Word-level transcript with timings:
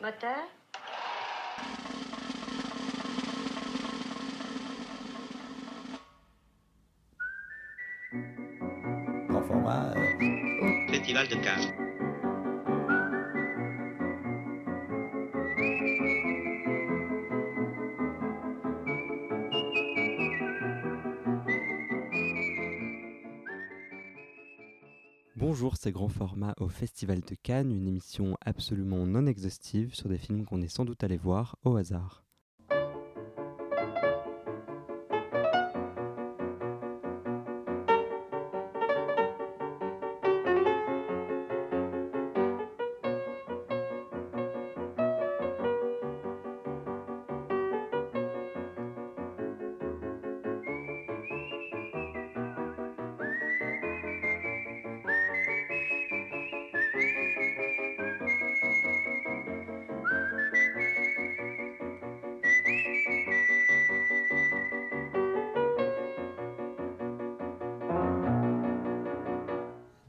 Moteur 0.00 0.48
Grand 9.28 9.42
format. 9.42 9.94
Festival 10.88 11.28
de 11.28 11.34
Cannes. 11.36 11.79
Bonjour, 25.70 25.82
c'est 25.82 25.92
Grand 25.92 26.08
Format 26.08 26.54
au 26.58 26.68
Festival 26.68 27.20
de 27.20 27.36
Cannes, 27.36 27.70
une 27.70 27.86
émission 27.86 28.36
absolument 28.44 29.06
non 29.06 29.26
exhaustive 29.26 29.94
sur 29.94 30.08
des 30.08 30.18
films 30.18 30.44
qu'on 30.44 30.62
est 30.62 30.68
sans 30.68 30.84
doute 30.84 31.04
allé 31.04 31.16
voir 31.16 31.54
au 31.62 31.76
hasard. 31.76 32.24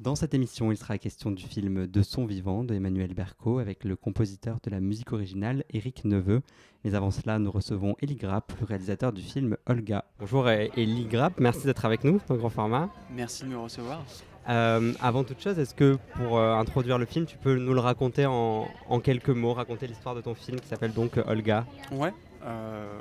Dans 0.02 0.16
cette 0.16 0.34
émission, 0.34 0.72
il 0.72 0.78
sera 0.78 0.98
question 0.98 1.30
du 1.30 1.46
film 1.46 1.86
De 1.86 2.02
son 2.02 2.26
vivant 2.26 2.64
de 2.64 2.74
Emmanuel 2.74 3.14
Berco 3.14 3.60
avec 3.60 3.84
le 3.84 3.96
compositeur 3.96 4.58
de 4.64 4.72
la 4.72 4.80
musique 4.80 5.14
originale 5.14 5.64
Éric 5.70 6.06
Neveu. 6.06 6.42
Mais 6.84 6.96
avant 6.96 7.12
cela, 7.12 7.38
nous 7.38 7.52
recevons 7.52 7.96
Elie 8.02 8.16
Grapp, 8.16 8.52
le 8.60 8.66
réalisateur 8.66 9.14
du 9.14 9.22
film 9.22 9.58
Olga. 9.68 10.06
Bonjour 10.20 10.50
Elie 10.50 11.06
Grapp, 11.06 11.40
merci 11.40 11.66
d'être 11.68 11.86
avec 11.86 12.04
nous 12.04 12.20
dans 12.28 12.36
Grand 12.36 12.50
Format. 12.50 12.90
Merci 13.12 13.44
de 13.44 13.50
me 13.50 13.58
recevoir. 13.60 14.04
Euh, 14.50 14.92
avant 15.02 15.24
toute 15.24 15.40
chose, 15.40 15.60
est-ce 15.60 15.76
que 15.76 16.00
pour 16.16 16.40
euh, 16.40 16.56
introduire 16.56 16.98
le 16.98 17.06
film, 17.06 17.28
tu 17.28 17.38
peux 17.38 17.56
nous 17.56 17.76
le 17.76 17.80
raconter 17.80 18.26
en, 18.26 18.68
en 18.90 19.00
quelques 19.00 19.30
mots, 19.30 19.54
raconter 19.54 19.86
l'histoire 19.86 20.16
de 20.16 20.22
ton 20.22 20.34
film 20.34 20.60
qui 20.60 20.68
s'appelle 20.68 20.94
donc 20.94 21.20
euh, 21.20 21.24
Olga? 21.28 21.68
Ouais. 21.92 22.12
euh, 22.44 23.00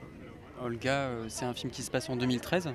Olga, 0.62 0.92
euh, 0.92 1.24
c'est 1.28 1.46
un 1.46 1.54
film 1.54 1.72
qui 1.72 1.80
se 1.80 1.90
passe 1.90 2.10
en 2.10 2.16
2013 2.16 2.68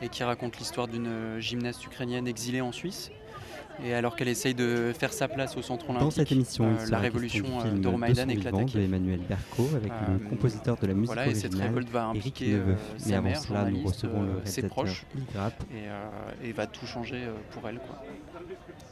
et 0.00 0.08
qui 0.08 0.24
raconte 0.24 0.56
l'histoire 0.58 0.88
d'une 0.88 1.06
euh, 1.06 1.40
gymnaste 1.40 1.84
ukrainienne 1.84 2.26
exilée 2.26 2.62
en 2.62 2.72
Suisse. 2.72 3.10
Et 3.84 3.94
alors 3.94 4.16
qu'elle 4.16 4.28
essaye 4.28 4.54
de 4.54 4.92
faire 4.98 5.12
sa 5.12 5.28
place 5.28 5.56
au 5.56 5.62
centre 5.62 5.84
olympique, 5.88 6.04
Dans 6.04 6.10
cette 6.10 6.32
émission, 6.32 6.64
euh, 6.64 6.86
la 6.90 6.98
révolution 6.98 7.44
euh, 7.58 7.62
film 7.62 7.80
d'Euromaïdan 7.80 8.28
éclate 8.28 8.54
à 8.54 8.64
Kiev. 8.64 8.84
Emmanuel 8.84 9.20
Berco 9.28 9.68
avec 9.76 9.92
Euh, 9.92 10.14
le 10.20 10.28
compositeur 10.28 10.76
de 10.76 10.86
la 10.86 10.94
musique 10.94 11.06
Voilà, 11.14 11.28
et 11.28 11.34
cette 11.34 11.44
originale 11.52 11.68
révolte 11.68 11.88
va 11.90 12.10
Éric 12.14 12.18
impliquer 12.18 12.52
Neveu. 12.54 12.72
euh, 12.72 12.74
Mais 13.06 13.14
avant 13.14 13.22
mère, 13.28 13.40
cela, 13.40 13.70
nous 13.70 13.82
recevons 13.86 14.22
le 14.22 14.28
euh, 14.28 14.32
ses 14.44 14.60
réalisateur 14.62 14.70
proches, 14.70 15.06
et, 15.70 15.74
euh, 15.88 16.48
et 16.48 16.52
va 16.52 16.66
tout 16.66 16.86
changer 16.86 17.16
euh, 17.24 17.32
pour 17.52 17.68
elle. 17.68 17.76
Quoi. 17.78 18.02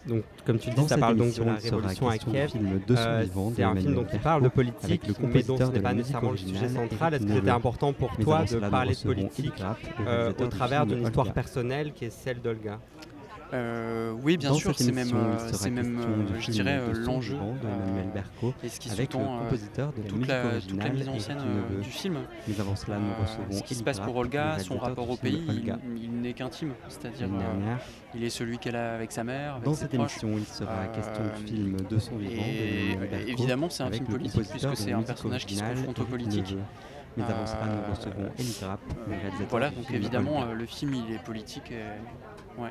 Donc, 0.07 0.23
comme 0.45 0.59
tu 0.61 0.71
Dans 0.71 0.83
dis, 0.83 0.89
ça 0.89 0.99
parle 0.99 1.17
donc 1.17 1.35
de 1.35 1.43
la 1.43 1.55
révolution 1.55 2.09
à 2.09 2.19
Kiev. 2.19 2.51
film 2.53 2.81
De 2.87 2.95
son 2.97 3.03
Euh, 3.03 3.23
vivant 3.25 3.53
c'est 3.57 3.63
un 3.65 3.75
film 3.75 3.95
donc 3.95 4.09
qui 4.11 4.19
parle 4.19 4.43
de 4.43 4.47
avec 4.47 4.55
politique, 4.55 5.07
le 5.09 5.15
mais 5.15 5.43
dont 5.43 5.57
compositeur 5.57 5.57
ce 5.67 5.73
de 5.73 5.77
n'est 5.77 5.83
la 5.83 5.89
pas 5.89 5.95
musique 5.95 6.07
nécessairement 6.07 6.31
le 6.31 6.37
sujet 6.37 6.55
originale, 6.57 6.89
central. 6.91 7.15
Est-ce 7.15 7.25
que 7.27 7.35
c'était 7.35 7.51
important 7.51 7.93
pour 7.93 8.17
toi 8.19 8.45
de 8.45 8.57
parler 8.71 8.95
de 8.95 9.03
politique 9.03 9.63
euh, 10.07 10.33
au 10.39 10.47
travers 10.47 10.87
d'une 10.87 11.03
histoire 11.03 11.27
Olga. 11.27 11.35
personnelle 11.35 11.93
qui 11.93 12.05
est 12.05 12.11
celle 12.11 12.41
d'Olga? 12.41 12.79
Euh, 13.53 14.13
oui, 14.23 14.37
bien 14.37 14.51
Dans 14.51 14.57
sûr, 14.57 14.75
c'est 14.77 14.93
même, 14.93 15.13
c'est 15.53 15.71
même, 15.71 15.99
euh, 16.01 16.41
je 16.41 16.51
dirais, 16.51 16.79
De 16.79 16.99
euh, 16.99 17.05
l'enjeu 17.05 17.35
de 17.35 17.41
euh, 17.41 18.05
Berco, 18.13 18.53
et 18.63 18.69
ce 18.69 18.81
qui 18.81 18.91
avec 18.91 19.13
le 19.13 19.19
sous-tend 19.21 19.39
compositeur 19.39 19.93
de 19.93 20.03
la 20.03 20.09
toute 20.09 20.27
la, 20.27 20.61
toute 20.61 20.83
la 20.83 20.89
mise 20.91 21.09
en 21.09 21.19
scène 21.19 21.39
euh, 21.41 21.81
du 21.81 21.91
film. 21.91 22.19
Cela, 22.75 22.99
nous 22.99 23.57
ce 23.57 23.63
qui 23.63 23.75
se 23.75 23.83
passe 23.83 24.01
pour 24.01 24.17
Olga, 24.17 24.59
son 24.59 24.79
rapport 24.79 25.09
au 25.09 25.17
pays, 25.17 25.65
il, 25.97 26.21
n'est 26.21 26.33
qu'intime. 26.33 26.73
C'est-à-dire, 26.89 27.29
il 28.15 28.25
est 28.25 28.31
celui 28.31 28.59
qu'elle 28.59 28.77
a 28.77 28.95
avec 28.95 29.13
sa 29.13 29.25
mère, 29.25 29.55
avec 29.55 29.65
Dans 29.65 29.75
ses 29.75 29.83
cette 29.83 29.95
proches. 29.95 30.23
émission, 30.23 30.39
il 30.39 30.47
sera 30.47 30.87
question 30.87 31.23
du 31.39 31.47
film 31.47 31.77
De 31.89 31.99
son 31.99 32.17
vivant 32.17 32.43
et 32.43 33.31
évidemment, 33.31 33.71
c'est 33.71 33.83
un 33.83 33.91
film 33.91 34.07
politique 34.07 34.49
puisque 34.51 34.71
de 34.71 34.75
c'est 34.75 34.93
un 34.93 35.03
personnage 35.03 35.47
qui 35.47 35.57
se 35.57 35.63
confronte 35.63 35.99
au 35.99 36.03
Éric 36.03 36.11
politique. 36.11 36.51
Neveu. 36.51 36.63
Mais 37.17 37.25
avant 37.25 37.47
cela, 37.47 37.67
nous 37.67 37.79
Euh, 37.83 37.91
recevons 37.95 38.31
Elie 38.39 38.57
Grapp, 38.61 38.81
le 39.09 39.13
réalisateur 39.15 39.47
Voilà, 39.49 39.71
donc 39.71 39.91
évidemment, 39.91 40.43
euh, 40.43 40.53
le 40.53 40.67
film 40.67 40.95
il 40.95 41.15
est 41.15 41.23
politique. 41.23 41.71
Et... 41.73 42.61
Ouais. 42.61 42.71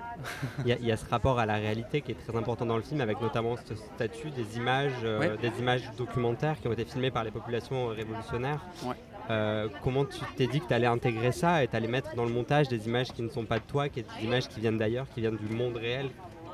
Il 0.60 0.68
y, 0.68 0.72
a- 0.72 0.78
il 0.80 0.86
y 0.86 0.92
a 0.92 0.98
ce 0.98 1.08
rapport 1.10 1.38
à 1.40 1.46
la 1.46 1.56
réalité 1.56 2.02
qui 2.02 2.12
est 2.12 2.16
très 2.28 2.36
important 2.38 2.66
dans 2.66 2.76
le 2.78 2.82
film, 2.84 3.02
avec 3.02 3.22
notamment 3.22 3.56
ce 3.58 3.76
statut 3.76 4.30
des 4.32 4.58
images, 4.58 4.94
euh, 5.04 5.20
Ouais. 5.20 5.38
des 5.38 5.60
images 5.60 5.84
documentaires 5.98 6.60
qui 6.60 6.68
ont 6.68 6.74
été 6.74 6.86
filmées 6.86 7.12
par 7.12 7.24
les 7.24 7.32
populations 7.32 7.88
révolutionnaires. 7.88 8.62
Ouais. 8.84 8.96
Euh, 9.32 9.68
comment 9.84 10.06
tu 10.06 10.20
t'es 10.38 10.46
dit 10.48 10.60
que 10.60 10.68
tu 10.68 10.74
allais 10.74 10.86
intégrer 10.86 11.32
ça 11.32 11.64
et 11.64 11.68
tu 11.68 11.76
allais 11.76 11.88
mettre 11.88 12.14
dans 12.16 12.26
le 12.26 12.32
montage 12.32 12.68
des 12.68 12.86
images 12.88 13.12
qui 13.12 13.24
ne 13.24 13.30
sont 13.30 13.46
pas 13.46 13.58
de 13.58 13.64
toi, 13.64 13.90
qui 13.90 14.04
des 14.04 14.24
images 14.24 14.48
qui 14.48 14.60
viennent 14.60 14.78
d'ailleurs, 14.78 15.08
qui 15.14 15.22
viennent 15.22 15.38
du 15.38 15.56
monde 15.56 15.78
réel, 15.78 16.10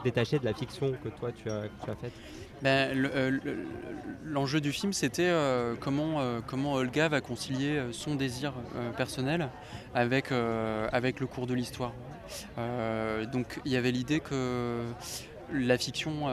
détachées 0.05 0.39
de 0.39 0.45
la 0.45 0.53
fiction 0.53 0.93
que 1.03 1.09
toi 1.09 1.31
tu 1.33 1.49
as, 1.49 1.63
que 1.63 1.83
tu 1.85 1.91
as 1.91 1.95
faite? 1.95 2.13
Ben, 2.61 2.95
euh, 2.95 3.39
le- 3.43 3.65
L'enjeu 4.23 4.61
du 4.61 4.71
film, 4.71 4.93
c'était 4.93 5.27
euh, 5.27 5.75
comment, 5.77 6.21
euh, 6.21 6.39
comment 6.45 6.73
Olga 6.73 7.09
va 7.09 7.19
concilier 7.19 7.81
son 7.91 8.15
désir 8.15 8.53
personnel 8.95 9.49
avec, 9.93 10.29
le 10.29 11.25
cours 11.25 11.47
de 11.47 11.53
l'histoire. 11.53 11.91
Donc 13.33 13.59
il 13.65 13.71
y 13.71 13.77
avait 13.77 13.91
l'idée 13.91 14.21
que 14.21 14.83
la 15.51 15.77
fiction, 15.77 16.29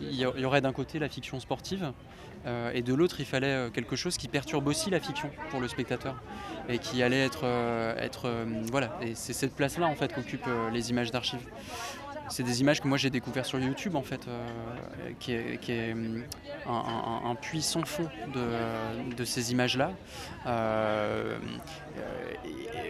il 0.00 0.14
y 0.14 0.44
aurait 0.44 0.62
d'un 0.62 0.72
côté 0.72 0.98
la 0.98 1.10
fiction 1.10 1.38
sportive, 1.38 1.92
et 2.72 2.80
de 2.80 2.94
l'autre 2.94 3.16
il 3.18 3.26
fallait 3.26 3.68
quelque 3.74 3.96
chose 3.96 4.16
qui 4.16 4.28
perturbe 4.28 4.66
aussi 4.68 4.88
la 4.88 5.00
fiction 5.00 5.28
pour 5.50 5.60
le 5.60 5.68
spectateur, 5.68 6.14
et 6.68 6.78
qui 6.78 7.02
allait 7.02 7.26
être... 7.26 8.26
voilà, 8.70 8.96
et 9.02 9.14
c'est 9.14 9.34
cette 9.34 9.54
place-là 9.54 9.86
en 9.86 9.96
fait 9.96 10.14
qu'occupent 10.14 10.48
les 10.72 10.90
images 10.90 11.10
d'archives. 11.10 11.46
C'est 12.28 12.42
des 12.42 12.60
images 12.60 12.80
que 12.80 12.88
moi 12.88 12.96
j'ai 12.98 13.10
découvert 13.10 13.44
sur 13.46 13.58
YouTube 13.58 13.96
en 13.96 14.02
fait, 14.02 14.26
euh, 14.28 14.46
qui 15.20 15.32
est, 15.32 15.92
hum, 15.92 16.22
un, 16.66 16.72
un- 16.72 17.30
un 17.30 17.34
puits 17.34 17.62
sans 17.62 17.84
fond 17.84 18.08
de, 19.16 19.24
ces 19.24 19.52
images-là. 19.52 19.92
Euh, 20.46 21.38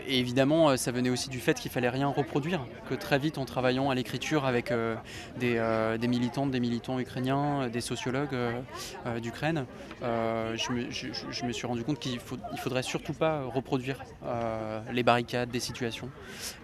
et 0.07 0.19
évidemment, 0.19 0.71
euh, 0.71 0.77
ça 0.77 0.93
venait 0.93 1.11
aussi 1.11 1.29
du 1.29 1.41
fait 1.41 1.59
qu'il 1.59 1.71
fallait 1.71 1.89
rien 1.89 2.09
reproduire, 2.09 2.67
que 2.89 2.95
très 2.95 3.19
vite 3.19 3.39
en 3.39 3.45
travaillant 3.45 3.91
à 3.91 3.95
l'écriture 3.95 4.45
avec 4.45 4.71
euh, 4.71 4.97
des, 5.39 5.57
euh, 5.57 5.99
militantes, 5.99 6.51
des 6.51 6.61
militants 6.61 6.99
ukrainiens, 6.99 7.63
euh, 7.63 7.69
des 7.69 7.81
sociologues 7.81 8.35
euh, 8.35 8.61
euh, 9.07 9.21
d'Ukraine, 9.21 9.67
euh, 10.03 10.57
je, 10.57 11.45
me, 11.47 11.53
suis 11.53 11.67
rendu 11.67 11.85
compte 11.85 11.99
qu'il 11.99 12.19
il 12.53 12.59
faudrait 12.59 12.83
surtout 12.83 13.15
pas 13.15 13.43
reproduire 13.45 14.03
euh, 14.25 14.81
les 14.93 15.03
barricades 15.03 15.51
des 15.51 15.61
situations, 15.61 16.11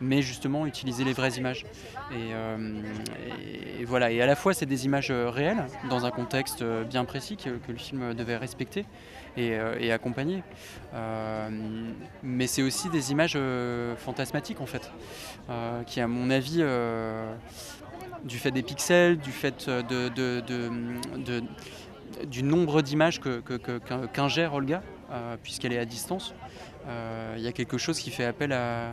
mais 0.00 0.22
justement 0.22 0.66
utiliser 0.66 1.04
les 1.04 1.12
vraies 1.12 1.32
images. 1.32 1.64
Euh, 2.12 2.59
et- 2.60 3.80
et 3.82 3.84
voilà, 3.84 4.10
et 4.10 4.20
à 4.20 4.26
la 4.26 4.36
fois 4.36 4.52
c'est 4.54 4.66
des 4.66 4.84
images 4.84 5.10
euh, 5.10 5.30
réelles 5.30 5.64
dans 5.88 6.04
un 6.04 6.10
contexte 6.10 6.62
euh, 6.62 6.84
bien 6.84 7.04
précis 7.04 7.36
que, 7.36 7.48
le 7.70 7.78
film 7.78 8.14
devait 8.14 8.36
respecter 8.36 8.84
et, 9.36 9.52
euh, 9.54 9.94
accompagner. 9.94 10.42
Euh, 10.94 11.48
mais 12.22 12.46
c'est 12.46 12.62
aussi 12.62 12.88
des 12.90 13.10
images 13.12 13.34
euh, 13.36 13.96
fantasmatiques 13.96 14.60
en 14.60 14.66
fait, 14.66 14.90
euh, 15.48 15.82
qui 15.84 16.00
à 16.00 16.06
mon 16.08 16.30
avis, 16.30 16.58
euh, 16.60 17.32
du 18.24 18.38
fait 18.38 18.50
des 18.50 18.62
pixels, 18.62 19.16
du 19.18 19.30
fait 19.32 19.66
euh, 19.68 19.82
du 22.26 22.42
nombre 22.42 22.82
d'images 22.82 23.20
qu'ingère 24.12 24.54
Olga, 24.54 24.82
euh, 25.10 25.36
puisqu'elle 25.42 25.72
est 25.72 25.78
à 25.78 25.84
distance, 25.84 26.34
euh, 26.86 27.34
il 27.38 27.42
y 27.42 27.48
a 27.48 27.52
quelque 27.52 27.78
chose 27.78 27.98
qui 27.98 28.10
fait 28.10 28.24
appel 28.24 28.52
à, 28.52 28.90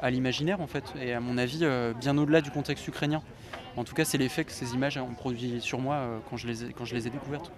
à 0.00 0.10
l'imaginaire 0.10 0.60
en 0.60 0.66
fait, 0.66 0.84
et 1.00 1.12
à 1.12 1.20
mon 1.20 1.38
avis 1.38 1.60
euh, 1.62 1.92
bien 1.94 2.16
au-delà 2.18 2.40
du 2.40 2.50
contexte 2.50 2.86
ukrainien. 2.86 3.22
En 3.76 3.84
tout 3.84 3.94
cas, 3.94 4.04
c'est 4.04 4.18
l'effet 4.18 4.44
que 4.44 4.52
ces 4.52 4.74
images 4.74 4.96
ont 4.98 5.14
produit 5.14 5.60
sur 5.60 5.80
moi 5.80 5.96
euh, 5.96 6.18
quand, 6.30 6.36
je 6.36 6.46
les 6.46 6.64
ai, 6.64 6.72
quand 6.72 6.84
je 6.84 6.94
les 6.94 7.08
ai 7.08 7.10
découvertes. 7.10 7.50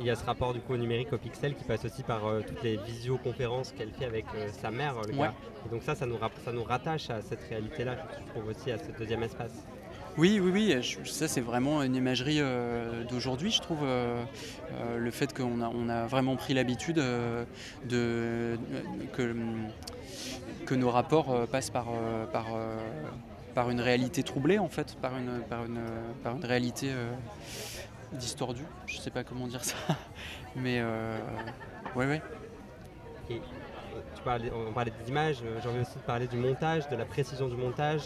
Il 0.00 0.06
y 0.06 0.10
a 0.10 0.16
ce 0.16 0.24
rapport 0.24 0.52
du 0.52 0.60
coup 0.60 0.74
au 0.74 0.76
numérique 0.76 1.12
au 1.12 1.18
pixel 1.18 1.54
qui 1.54 1.64
passe 1.64 1.84
aussi 1.84 2.02
par 2.02 2.26
euh, 2.26 2.40
toutes 2.46 2.62
les 2.62 2.76
visioconférences 2.76 3.72
qu'elle 3.72 3.90
fait 3.90 4.04
avec 4.04 4.26
euh, 4.34 4.48
sa 4.50 4.70
mère. 4.70 4.96
Ouais. 5.16 5.30
Et 5.66 5.68
donc 5.70 5.82
ça, 5.82 5.94
ça 5.94 6.06
nous, 6.06 6.18
ça 6.44 6.52
nous 6.52 6.64
rattache 6.64 7.10
à 7.10 7.20
cette 7.20 7.42
réalité-là, 7.48 7.96
je 8.12 8.30
trouve 8.32 8.48
aussi 8.48 8.70
à 8.70 8.78
ce 8.78 8.90
deuxième 8.98 9.22
espace. 9.22 9.64
Oui, 10.16 10.38
oui, 10.40 10.50
oui, 10.52 11.04
ça 11.06 11.26
c'est 11.26 11.40
vraiment 11.40 11.82
une 11.82 11.96
imagerie 11.96 12.38
euh, 12.40 13.02
d'aujourd'hui, 13.04 13.50
je 13.50 13.60
trouve. 13.60 13.80
euh, 13.82 14.22
euh, 14.72 14.98
le 14.98 15.10
fait 15.10 15.36
qu'on 15.36 15.60
a, 15.60 15.68
on 15.68 15.88
a 15.88 16.06
vraiment 16.06 16.36
pris 16.36 16.54
l'habitude 16.54 17.02
de, 17.84 18.56
que, 19.12 20.74
nos 20.74 20.90
rapports 20.90 21.48
passent 21.48 21.70
par, 21.70 21.88
une 23.68 23.80
réalité 23.80 24.22
troublée, 24.22 24.60
en 24.60 24.68
fait, 24.68 24.94
par 25.02 25.16
une, 25.18 25.40
par 25.50 25.64
une, 25.64 25.80
par 26.22 26.36
une 26.36 26.44
réalité 26.44 26.90
euh, 26.92 27.12
distordu. 28.12 28.62
Je 28.86 28.98
sais 28.98 29.10
pas 29.10 29.24
comment 29.24 29.48
dire 29.48 29.64
ça. 29.64 29.76
Mais 30.56 30.80
ouais. 31.96 32.22
Et 33.30 33.40
on 34.68 34.72
parlait 34.72 34.92
des 35.02 35.10
images, 35.10 35.42
j'ai 35.62 35.68
envie 35.68 35.80
aussi 35.80 35.96
de 35.96 36.02
parler 36.02 36.26
du 36.26 36.36
montage, 36.36 36.88
de 36.88 36.96
la 36.96 37.04
précision 37.04 37.48
du 37.48 37.56
montage, 37.56 38.02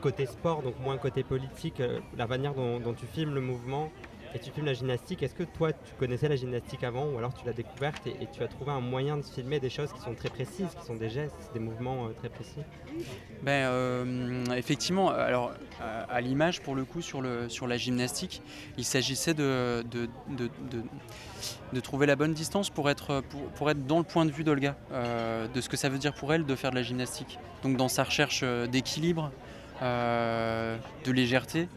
côté 0.00 0.26
sport, 0.26 0.62
donc 0.62 0.78
moins 0.80 0.98
côté 0.98 1.22
politique, 1.22 1.82
la 2.16 2.26
manière 2.26 2.54
dont, 2.54 2.94
tu 2.94 3.06
filmes 3.06 3.34
le 3.34 3.40
mouvement, 3.40 3.90
et 4.34 4.38
tu 4.38 4.50
filmes 4.50 4.66
la 4.66 4.74
gymnastique. 4.74 5.22
Est-ce 5.22 5.34
que 5.34 5.42
toi, 5.42 5.72
tu 5.72 5.94
connaissais 5.98 6.28
la 6.28 6.36
gymnastique 6.36 6.84
avant 6.84 7.06
ou 7.06 7.18
alors 7.18 7.34
tu 7.34 7.44
l'as 7.46 7.52
découverte 7.52 8.06
et, 8.06 8.26
tu 8.32 8.42
as 8.42 8.48
trouvé 8.48 8.70
un 8.70 8.80
moyen 8.80 9.16
de 9.16 9.22
filmer 9.22 9.60
des 9.60 9.70
choses 9.70 9.92
qui 9.92 10.00
sont 10.00 10.14
très 10.14 10.28
précises, 10.28 10.68
qui 10.78 10.86
sont 10.86 10.94
des 10.94 11.10
gestes, 11.10 11.50
des 11.52 11.60
mouvements 11.60 12.06
euh, 12.06 12.10
très 12.12 12.28
précis? 12.28 12.60
Ben, 13.42 13.66
euh, 13.66 14.44
Effectivement, 14.56 15.10
alors 15.10 15.52
à, 15.80 16.20
l'image, 16.20 16.60
pour 16.60 16.74
le 16.74 16.84
coup, 16.84 17.02
sur, 17.02 17.20
le, 17.20 17.48
sur 17.48 17.66
la 17.66 17.76
gymnastique, 17.76 18.42
il 18.76 18.84
s'agissait 18.84 19.34
de 19.34 19.84
de, 21.72 21.80
trouver 21.80 22.06
la 22.06 22.16
bonne 22.16 22.34
distance 22.34 22.68
pour 22.70 22.90
être, 22.90 23.22
pour, 23.54 23.70
être 23.70 23.86
dans 23.86 23.98
le 23.98 24.04
point 24.04 24.26
de 24.26 24.30
vue 24.30 24.44
d'Olga, 24.44 24.76
euh, 24.92 25.48
de 25.48 25.60
ce 25.60 25.68
que 25.68 25.76
ça 25.76 25.88
veut 25.88 25.98
dire 25.98 26.12
pour 26.12 26.32
elle 26.32 26.44
de 26.44 26.54
faire 26.54 26.70
de 26.70 26.76
la 26.76 26.82
gymnastique. 26.82 27.38
Donc 27.62 27.76
dans 27.76 27.88
sa 27.88 28.04
recherche 28.04 28.44
d'équilibre, 28.70 29.30
de 29.80 31.10
légèreté 31.10 31.68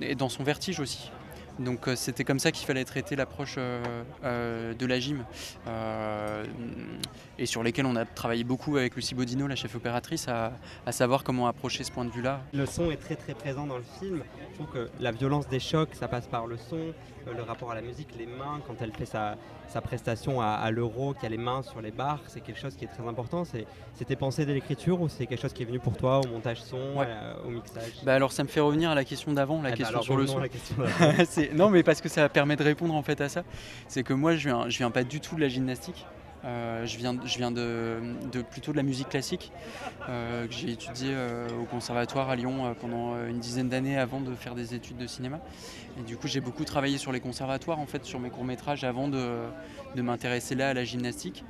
et 0.00 0.14
dans 0.14 0.28
son 0.28 0.44
vertige 0.44 0.80
aussi. 0.80 1.10
Donc 1.58 1.88
euh, 1.88 1.96
c'était 1.96 2.24
comme 2.24 2.38
ça 2.38 2.52
qu'il 2.52 2.66
fallait 2.66 2.84
traiter 2.84 3.16
l'approche 3.16 3.56
euh, 3.58 3.82
euh, 4.24 4.74
de 4.74 4.86
la 4.86 5.00
gym 5.00 5.24
et 7.38 7.46
sur 7.46 7.62
lesquels 7.62 7.86
on 7.86 7.96
a 7.96 8.04
travaillé 8.04 8.44
beaucoup 8.44 8.76
avec 8.76 8.96
Lucie 8.96 9.14
Bodino, 9.14 9.46
la 9.46 9.54
chef 9.54 9.74
opératrice, 9.76 10.26
à, 10.28 10.52
savoir 10.90 11.22
comment 11.22 11.46
approcher 11.46 11.84
ce 11.84 11.92
point 11.92 12.04
de 12.04 12.10
vue-là. 12.10 12.40
Le 12.52 12.66
son 12.66 12.90
est 12.90 12.96
très 12.96 13.14
très 13.14 13.34
présent 13.34 13.66
dans 13.66 13.76
le 13.76 13.84
film. 14.00 14.22
Je 14.50 14.54
trouve 14.54 14.72
que 14.72 14.90
la 14.98 15.12
violence 15.12 15.48
des 15.48 15.60
chocs, 15.60 15.90
ça 15.94 16.08
passe 16.08 16.26
par 16.26 16.46
le 16.46 16.56
son, 16.56 16.92
le 17.36 17.42
rapport 17.42 17.70
à 17.70 17.74
la 17.74 17.80
musique, 17.80 18.08
les 18.18 18.26
mains, 18.26 18.60
quand 18.66 18.74
elle 18.80 18.92
fait 18.92 19.06
sa, 19.06 19.36
prestation 19.82 20.40
à, 20.40 20.70
l'euro, 20.70 21.14
qui 21.14 21.26
a 21.26 21.28
les 21.28 21.36
mains 21.36 21.62
sur 21.62 21.80
les 21.80 21.90
barres, 21.90 22.20
c'est 22.26 22.40
quelque 22.40 22.58
chose 22.58 22.74
qui 22.76 22.84
est 22.84 22.88
très 22.88 23.06
important. 23.06 23.44
C'était 23.94 24.16
pensé 24.16 24.44
dès 24.46 24.54
l'écriture 24.54 25.00
ou 25.00 25.08
c'est 25.08 25.26
quelque 25.26 25.40
chose 25.40 25.52
qui 25.52 25.62
est 25.62 25.66
venu 25.66 25.78
pour 25.78 25.96
toi 25.96 26.20
au 26.20 26.28
montage 26.28 26.62
son, 26.62 26.78
au 27.44 27.50
mixage? 27.50 27.92
Bah 28.04 28.14
Alors 28.14 28.32
ça 28.32 28.42
me 28.42 28.48
fait 28.48 28.60
revenir 28.60 28.90
à 28.90 28.94
la 28.94 29.04
question 29.04 29.32
d'avant, 29.32 29.62
la 29.62 29.70
eh 29.70 29.72
ben 29.72 29.78
question 29.78 30.02
sur 30.02 30.16
le 30.16 30.26
son. 30.26 30.40
non 31.54 31.70
mais 31.70 31.82
parce 31.82 32.00
que 32.00 32.08
ça 32.08 32.28
permet 32.28 32.56
de 32.56 32.64
répondre 32.64 32.94
en 32.94 33.02
fait 33.02 33.20
à 33.20 33.28
ça. 33.28 33.44
C'est 33.88 34.02
que 34.02 34.12
moi 34.12 34.36
je 34.36 34.48
viens, 34.48 34.68
je 34.68 34.78
viens 34.78 34.90
pas 34.90 35.04
du 35.04 35.20
tout 35.20 35.36
de 35.36 35.40
la 35.40 35.48
gymnastique. 35.48 36.06
Euh, 36.48 36.86
je 36.86 36.96
viens, 36.96 37.16
je 37.24 37.36
viens 37.36 37.50
de, 37.50 38.00
plutôt 38.50 38.72
de 38.72 38.76
la 38.76 38.82
musique 38.82 39.10
classique 39.10 39.52
euh, 40.08 40.46
que 40.46 40.52
j'ai 40.52 40.70
étudié 40.70 41.10
euh, 41.10 41.46
au 41.60 41.64
conservatoire 41.64 42.30
à 42.30 42.36
Lyon 42.36 42.74
pendant 42.80 43.16
une 43.26 43.38
dizaine 43.38 43.68
d'années 43.68 43.98
avant 43.98 44.20
de 44.20 44.34
faire 44.34 44.54
des 44.54 44.74
études 44.74 44.96
de 44.96 45.06
cinéma. 45.06 45.40
Et 45.98 46.02
du 46.02 46.16
coup, 46.16 46.26
j'ai 46.26 46.40
beaucoup 46.40 46.64
travaillé 46.64 46.96
sur 46.96 47.12
les 47.12 47.20
conservatoires 47.20 47.78
en 47.78 47.86
fait, 47.86 48.04
sur 48.04 48.18
mes 48.18 48.30
courts 48.30 48.44
métrages 48.44 48.84
avant 48.84 49.08
de, 49.08 49.48
m'intéresser 49.96 50.54
là 50.54 50.70
à 50.70 50.74
la 50.74 50.84
gymnastique. 50.84 51.44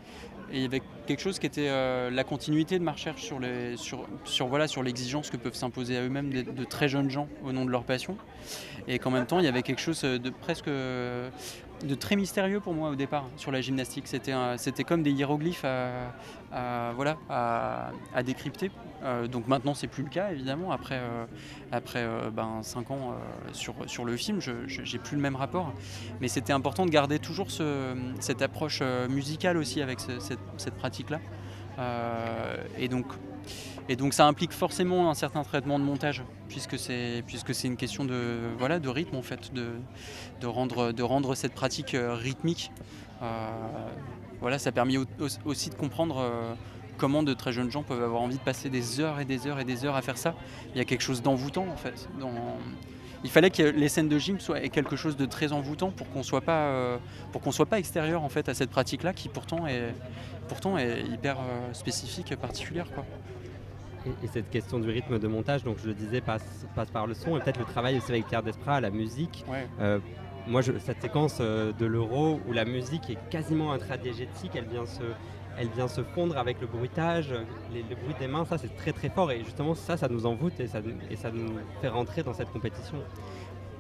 Et 0.50 0.56
il 0.56 0.62
y 0.62 0.64
avait 0.64 0.82
quelque 1.06 1.20
chose 1.20 1.38
qui 1.38 1.46
était 1.46 1.68
la 2.10 2.24
continuité 2.24 2.78
de 2.78 2.84
ma 2.84 2.92
recherche 2.92 3.22
sur, 3.22 3.38
sur, 3.76 4.06
sur, 4.24 4.46
voilà, 4.46 4.66
sur 4.66 4.82
l'exigence 4.82 5.30
que 5.30 5.36
peuvent 5.36 5.54
s'imposer 5.54 5.96
à 5.98 6.02
eux-mêmes 6.02 6.32
de, 6.32 6.64
très 6.64 6.88
jeunes 6.88 7.10
gens 7.10 7.28
au 7.44 7.52
nom 7.52 7.66
de 7.66 7.70
leur 7.70 7.84
passion. 7.84 8.16
Et 8.87 8.99
qu'en 8.99 9.11
même 9.11 9.26
temps, 9.26 9.38
il 9.38 9.44
y 9.44 9.49
avait 9.49 9.62
quelque 9.62 9.81
chose 9.81 10.02
de 10.02 10.31
presque 10.31 10.70
de 11.85 11.94
très 11.94 12.17
mystérieux 12.17 12.61
pour 12.61 12.75
moi 12.75 12.90
au 12.90 12.94
départ 12.94 13.26
sur 13.37 13.52
la 13.52 13.61
gymnastique. 13.61 14.06
C'était, 14.06 14.85
comme 14.85 15.02
des 15.02 15.12
hiéroglyphes 15.12 15.64
à, 15.64 16.93
voilà, 16.94 17.19
à, 17.29 18.23
décrypter. 18.25 18.70
Euh, 19.05 19.29
donc 19.29 19.46
maintenant 19.46 19.75
c'est 19.75 19.87
plus 19.87 20.02
le 20.02 20.08
cas 20.08 20.32
évidemment. 20.32 20.73
Après, 20.73 20.99
euh, 20.99 21.25
après 21.70 22.02
euh, 22.02 22.31
ben, 22.31 22.62
5 22.62 22.90
ans 22.90 23.14
sur, 23.52 23.75
sur 23.87 24.05
le 24.05 24.17
film, 24.17 24.41
je, 24.41 24.52
j'ai 24.67 24.99
plus 24.99 25.17
le 25.17 25.23
même 25.23 25.37
rapport. 25.37 25.73
Mais 26.20 26.29
c'était 26.29 26.52
important 26.52 26.84
de 26.84 26.91
garder 26.91 27.19
toujours 27.19 27.50
ce, 27.50 27.94
cette 28.20 28.43
approche 28.43 28.82
musicale 29.08 29.56
aussi 29.56 29.82
avec 29.82 30.00
cette, 30.00 30.41
cette 30.56 30.75
pratique-là. 30.75 31.20
Et 32.78 32.88
donc 32.88 33.06
et 33.88 33.96
donc 33.96 34.12
ça 34.12 34.26
implique 34.26 34.52
forcément 34.52 35.10
un 35.10 35.14
certain 35.14 35.42
traitement 35.42 35.78
de 35.78 35.84
montage, 35.84 36.22
puisque 36.48 36.78
c'est 36.78 37.22
puisque 37.26 37.54
c'est 37.54 37.69
une 37.69 37.78
question 37.78 38.04
de 38.04 38.38
voilà 38.58 38.78
de 38.78 38.88
rythme 38.88 39.16
en 39.16 39.22
fait, 39.22 39.52
de, 39.54 39.70
de 40.40 40.46
rendre 40.46 40.92
de 40.92 41.02
rendre 41.02 41.34
cette 41.34 41.54
pratique 41.54 41.94
euh, 41.94 42.14
rythmique. 42.14 42.70
Euh, 43.22 43.48
voilà, 44.40 44.58
ça 44.58 44.69
a 44.69 44.72
permis 44.72 44.98
aussi 45.44 45.70
de 45.70 45.75
comprendre 45.75 46.19
euh, 46.19 46.54
comment 46.98 47.22
de 47.22 47.32
très 47.32 47.52
jeunes 47.52 47.70
gens 47.70 47.82
peuvent 47.82 48.02
avoir 48.02 48.20
envie 48.20 48.36
de 48.36 48.42
passer 48.42 48.69
des 48.69 49.00
heures 49.00 49.20
et 49.20 49.24
des 49.24 49.46
heures 49.46 49.58
et 49.58 49.64
des 49.64 49.86
heures 49.86 49.96
à 49.96 50.02
faire 50.02 50.19
ça. 50.19 50.34
Il 50.74 50.78
y 50.78 50.81
a 50.81 50.84
quelque 50.84 51.02
chose 51.02 51.22
d'envoûtant 51.22 51.66
en 51.66 51.76
fait. 51.76 52.08
Il 53.25 53.31
fallait 53.31 53.50
que 53.50 53.62
les 53.62 53.88
scènes 53.88 54.09
de 54.09 54.19
gym 54.19 54.38
soient 54.38 54.61
quelque 54.61 54.97
chose 54.97 55.17
de 55.17 55.26
très 55.26 55.53
envoûtant 55.53 55.91
pour 55.91 56.09
qu'on 56.11 56.23
soit 56.23 56.41
pas 56.41 56.99
pour 57.32 57.41
qu'on 57.41 57.53
soit 57.53 57.67
pas 57.67 57.79
extérieur 57.79 58.23
en 58.23 58.29
fait 58.29 58.49
à 58.49 58.55
cette 58.55 58.70
pratique-là 58.70 59.12
qui 59.12 59.29
pourtant 59.29 59.67
est 59.67 59.93
pourtant 60.47 60.79
est 60.79 61.03
hyper 61.03 61.37
spécifique 61.73 62.31
et 62.31 62.37
particulière 62.37 62.87
quoi. 62.94 63.05
Et, 64.23 64.29
cette 64.29 64.50
question 64.50 64.79
du 64.79 64.91
rythme 64.91 65.19
de 65.19 65.29
montage, 65.29 65.65
donc 65.65 65.79
je 65.82 65.88
le 65.88 65.94
disais, 65.94 66.20
passe, 66.20 66.67
passe 66.75 66.91
par 66.91 67.06
le 67.06 67.15
son 67.15 67.37
et 67.37 67.41
peut-être 67.41 67.59
le 67.59 67.65
travail 67.65 67.97
aussi 67.97 68.12
avec 68.12 68.26
Pierre 68.26 68.43
Desprats, 68.43 68.81
la 68.81 68.91
musique. 68.91 69.44
Euh, 69.81 69.99
moi, 70.47 70.62
je, 70.62 70.73
cette 70.79 71.03
séquence 71.03 71.38
euh, 71.41 71.73
de 71.73 71.87
l'euro 71.87 72.41
où 72.49 72.53
la 72.53 72.65
musique 72.65 73.11
est 73.11 73.19
quasiment 73.31 73.73
intradiégétique, 73.73 74.53
elle 74.55 74.67
vient 74.67 74.87
se, 74.87 75.03
elle 75.58 75.69
vient 75.69 75.88
se 75.88 76.02
fondre 76.02 76.37
avec 76.38 76.60
le 76.60 76.66
bruitage, 76.66 77.34
le 77.72 77.94
bruit 77.94 78.14
des 78.19 78.28
mains, 78.28 78.44
ça 78.44 78.58
c'est 78.58 78.75
très 78.76 78.93
très 78.93 79.08
fort 79.08 79.31
et 79.32 79.43
justement 79.44 79.75
ça, 79.75 79.96
ça 79.96 80.08
nous 80.08 80.26
envoûte 80.26 80.58
et 80.60 80.66
ça, 80.66 80.81
nous 80.81 81.52
fait 81.81 81.88
rentrer 81.88 82.22
dans 82.22 82.34
cette 82.34 82.50
compétition. 82.50 82.99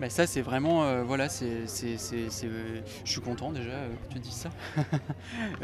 Ça 0.08 0.26
c'est 0.26 0.42
vraiment 0.42 0.84
euh, 0.84 1.02
voilà 1.02 1.28
c'est, 1.28 1.66
je 1.66 2.76
suis 3.04 3.20
content 3.20 3.50
déjà 3.50 3.72
que 4.08 4.14
tu 4.14 4.20
dises 4.20 4.32
ça 4.32 4.50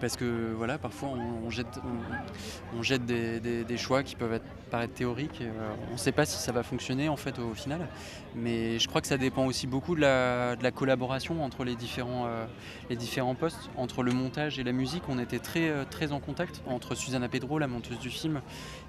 parce 0.00 0.16
que 0.16 0.52
voilà, 0.56 0.78
parfois 0.78 1.08
on, 1.10 1.50
jette, 1.50 3.04
des, 3.04 3.76
choix 3.76 4.02
qui 4.02 4.14
peuvent 4.14 4.34
être, 4.34 4.44
paraître 4.70 4.94
théoriques. 4.94 5.40
Euh, 5.40 5.74
on 5.90 5.94
ne 5.94 5.98
sait 5.98 6.12
pas 6.12 6.24
si 6.24 6.38
ça 6.38 6.52
va 6.52 6.62
fonctionner 6.62 7.08
en 7.08 7.16
fait 7.16 7.38
au 7.38 7.54
final. 7.54 7.88
Mais 8.36 8.78
je 8.78 8.86
crois 8.88 9.00
que 9.00 9.08
ça 9.08 9.18
dépend 9.18 9.44
aussi 9.46 9.66
beaucoup 9.66 9.96
de 9.96 10.00
la, 10.00 10.70
collaboration 10.70 11.44
entre 11.44 11.64
les 11.64 11.74
différents, 11.74 12.26
euh, 12.26 12.46
les 12.90 12.96
différents 12.96 13.34
postes, 13.34 13.70
entre 13.76 14.02
le 14.02 14.12
montage 14.12 14.58
et 14.58 14.64
la 14.64 14.72
musique. 14.72 15.02
On 15.08 15.18
était 15.18 15.40
très, 15.40 15.68
euh, 15.68 15.84
très 15.88 16.12
en 16.12 16.20
contact 16.20 16.62
entre 16.66 16.94
Susanna 16.94 17.28
Pedro, 17.28 17.58
la 17.58 17.66
monteuse 17.66 17.98
du 17.98 18.10
film, 18.10 18.40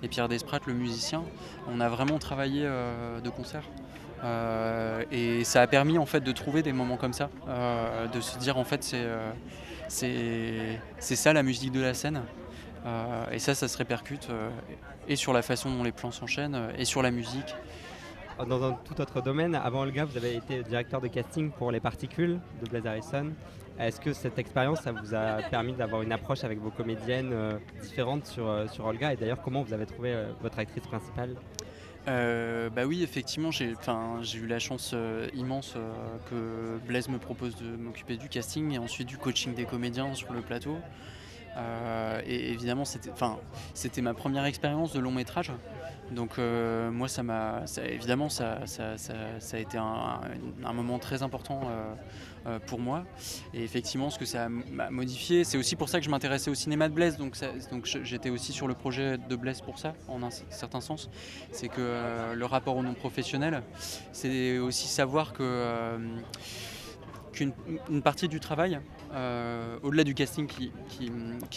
et 0.04 0.08
Pierre 0.08 0.30
Desprat, 0.30 0.62
le 0.68 0.74
musicien. 0.74 1.24
On 1.68 1.80
a 1.80 1.90
vraiment 1.90 2.20
travaillé 2.20 2.64
de 2.64 3.30
concert. 3.30 3.64
et 5.12 5.44
ça 5.44 5.62
a 5.62 5.68
permis 5.68 5.98
en 5.98 6.06
fait 6.06 6.22
de 6.22 6.32
trouver 6.32 6.62
des 6.62 6.72
moments 6.72 6.98
comme 6.98 7.14
ça, 7.14 7.30
de 8.14 8.22
se 8.22 8.38
dire 8.38 8.58
en 8.58 8.64
fait 8.64 8.84
c'est 8.84 9.06
c'est 9.88 10.80
ça 11.00 11.34
la 11.34 11.44
musique 11.44 11.72
de 11.72 11.82
la 11.82 11.94
scène. 11.94 12.22
Euh, 12.86 13.26
et 13.32 13.40
ça, 13.40 13.56
ça 13.56 13.68
se 13.68 13.78
répercute 13.78 14.28
euh, 14.30 14.50
et 15.08 15.16
sur 15.16 15.32
la 15.32 15.42
façon 15.42 15.74
dont 15.74 15.84
les 15.84 15.94
plans 15.94 16.12
s'enchaînent 16.12 16.56
euh, 16.56 16.72
et 16.78 16.86
sur 16.86 17.02
la 17.02 17.12
musique. 17.12 17.56
Dans 18.48 18.64
un 18.64 18.74
tout 18.74 19.00
autre 19.00 19.22
domaine, 19.22 19.56
avant 19.56 19.82
Olga, 19.82 20.06
vous 20.06 20.18
avez 20.18 20.36
été 20.36 20.64
directeur 20.64 21.00
de 21.00 21.08
casting 21.08 21.52
pour 21.52 21.72
Les 21.72 21.80
Particules 21.80 22.40
de 22.62 22.70
Blaise 22.70 22.86
Harrison. 22.86 23.32
Est-ce 23.80 24.02
que 24.02 24.12
cette 24.12 24.38
expérience, 24.40 24.82
vous 24.86 25.16
a 25.16 25.42
permis 25.50 25.74
d'avoir 25.74 26.02
une 26.02 26.12
approche 26.12 26.44
avec 26.44 26.60
vos 26.60 26.72
comédiennes 26.72 27.34
différentes 27.82 28.26
sur, 28.26 28.70
sur 28.72 28.86
Olga? 28.86 29.14
Et 29.14 29.18
d'ailleurs, 29.18 29.42
comment 29.42 29.62
vous 29.62 29.74
avez 29.74 29.86
trouvé 29.86 30.16
votre 30.42 30.58
actrice 30.58 30.86
principale? 30.86 31.36
Euh, 32.08 32.70
bah 32.70 32.86
oui, 32.86 33.02
effectivement, 33.04 33.52
j'ai 33.52 33.76
eu 34.36 34.48
la 34.48 34.60
chance 34.60 34.92
euh, 34.94 35.30
immense 35.34 35.74
euh, 35.78 36.18
que 36.30 36.86
Blaise 36.86 37.08
me 37.08 37.18
propose 37.18 37.56
de 37.56 37.78
m'occuper 37.78 38.18
du 38.18 38.28
casting 38.30 38.72
et 38.74 38.78
ensuite 38.78 39.08
du 39.08 39.18
coaching 39.18 39.54
des 39.54 39.66
comédiens 39.66 40.14
sur 40.14 40.34
le 40.34 40.42
plateau. 40.42 40.78
Et 42.26 42.52
évidemment, 42.52 42.84
c'était 42.86 44.02
ma 44.02 44.14
première 44.14 44.46
expérience 44.46 44.94
de 44.94 45.00
long 45.00 45.12
métrage. 45.12 45.52
Donc 46.12 46.38
moi, 46.38 47.08
ça 47.08 47.24
m'a, 47.24 47.64
évidemment, 47.86 48.30
ça, 48.30 48.66
ça, 48.66 48.96
a 49.54 49.58
été 49.58 49.78
un, 49.78 50.74
moment 50.74 51.00
très 51.00 51.24
important 51.24 51.62
euh, 52.46 52.60
pour 52.60 52.80
moi. 52.80 53.06
Et 53.54 53.64
effectivement, 53.64 54.10
ce 54.10 54.20
que 54.20 54.26
ça 54.26 54.50
m'a 54.50 54.90
modifié, 54.90 55.46
c'est 55.46 55.58
aussi 55.58 55.78
pour 55.78 55.88
ça 55.88 56.00
que 56.00 56.06
je 56.06 56.10
m'intéressais 56.10 56.52
au 56.52 56.56
cinéma 56.56 56.90
de 56.90 56.94
Blaise. 56.94 57.18
Donc, 57.18 57.38
donc 57.72 57.86
j'étais 57.86 58.30
aussi 58.30 58.52
sur 58.52 58.68
le 58.68 58.74
projet 58.74 59.18
de 59.18 59.36
Blaise 59.38 59.62
pour 59.62 59.80
ça, 59.80 59.94
en 60.10 60.24
un 60.24 60.30
certain 60.50 60.82
sens. 60.82 61.10
C'est 61.54 61.70
que 61.70 61.76
euh, 61.80 62.34
le 62.34 62.46
rapport 62.46 62.76
au 62.76 62.84
non 62.84 62.96
professionnel, 62.96 63.64
c'est 64.12 64.58
aussi 64.58 64.88
savoir 64.90 65.32
que 65.32 65.98
euh, 67.42 67.50
qu'une 67.88 68.02
partie 68.02 68.28
du 68.28 68.40
travail, 68.40 68.80
au-delà 69.84 70.04
du 70.04 70.14
casting 70.14 70.48
qui, 70.48 70.72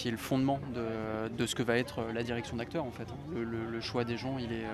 est 0.05 0.11
le 0.11 0.17
fondement 0.17 0.61
de, 0.75 1.47
ce 1.47 1.55
que 1.55 1.63
va 1.63 1.77
être 1.79 2.03
la 2.15 2.23
direction 2.23 2.57
d'acteur 2.57 2.85
en 2.85 2.91
fait. 2.91 3.09
Le, 3.35 3.45
le, 3.45 3.81
choix 3.81 4.05
des 4.05 4.17
gens, 4.17 4.39
il 4.39 4.53
est, 4.53 4.67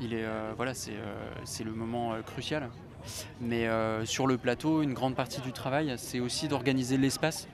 il 0.00 0.14
est 0.14 0.26
voilà, 0.56 0.72
c'est 0.74 1.64
le 1.64 1.72
moment 1.72 2.14
crucial. 2.24 2.68
Mais 3.40 3.66
euh, 3.66 4.04
sur 4.04 4.26
le 4.26 4.38
plateau, 4.38 4.82
une 4.82 4.94
grande 4.94 5.14
partie 5.14 5.40
du 5.40 5.52
travail, 5.52 5.94
c'est 5.96 6.20
aussi 6.20 6.48
d'organiser 6.48 6.96
l'espace 6.96 7.48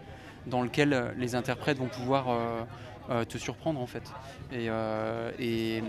dans 0.47 0.63
lequel 0.63 0.93
euh, 0.93 1.11
les 1.17 1.35
interprètes 1.35 1.79
vont 1.79 1.89
pouvoir 1.89 2.27
euh, 2.29 3.25
te 3.25 3.39
surprendre 3.39 3.81
en 3.81 3.87
fait. 3.87 4.13
Et, 4.53 5.83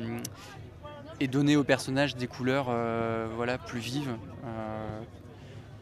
donner 1.27 1.55
aux 1.55 1.63
personnages 1.63 2.15
des 2.15 2.27
couleurs 2.27 2.65
voilà, 3.35 3.57
plus 3.57 3.79
vives. 3.79 4.15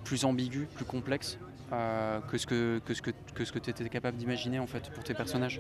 Plus 0.03 0.25
ambigu, 0.25 0.67
plus 0.75 0.85
complexe 0.85 1.37
euh, 1.73 2.19
que 2.29 2.37
ce 2.37 2.45
que, 2.45 2.79
que, 2.85 2.93
ce 2.93 3.01
que, 3.01 3.11
que 3.33 3.45
ce 3.45 3.51
que 3.51 3.57
tu 3.57 3.71
étais 3.71 3.89
capable 3.89 4.17
d'imaginer 4.17 4.59
en 4.59 4.67
fait 4.67 4.91
pour 4.91 5.03
tes 5.03 5.13
personnages. 5.15 5.59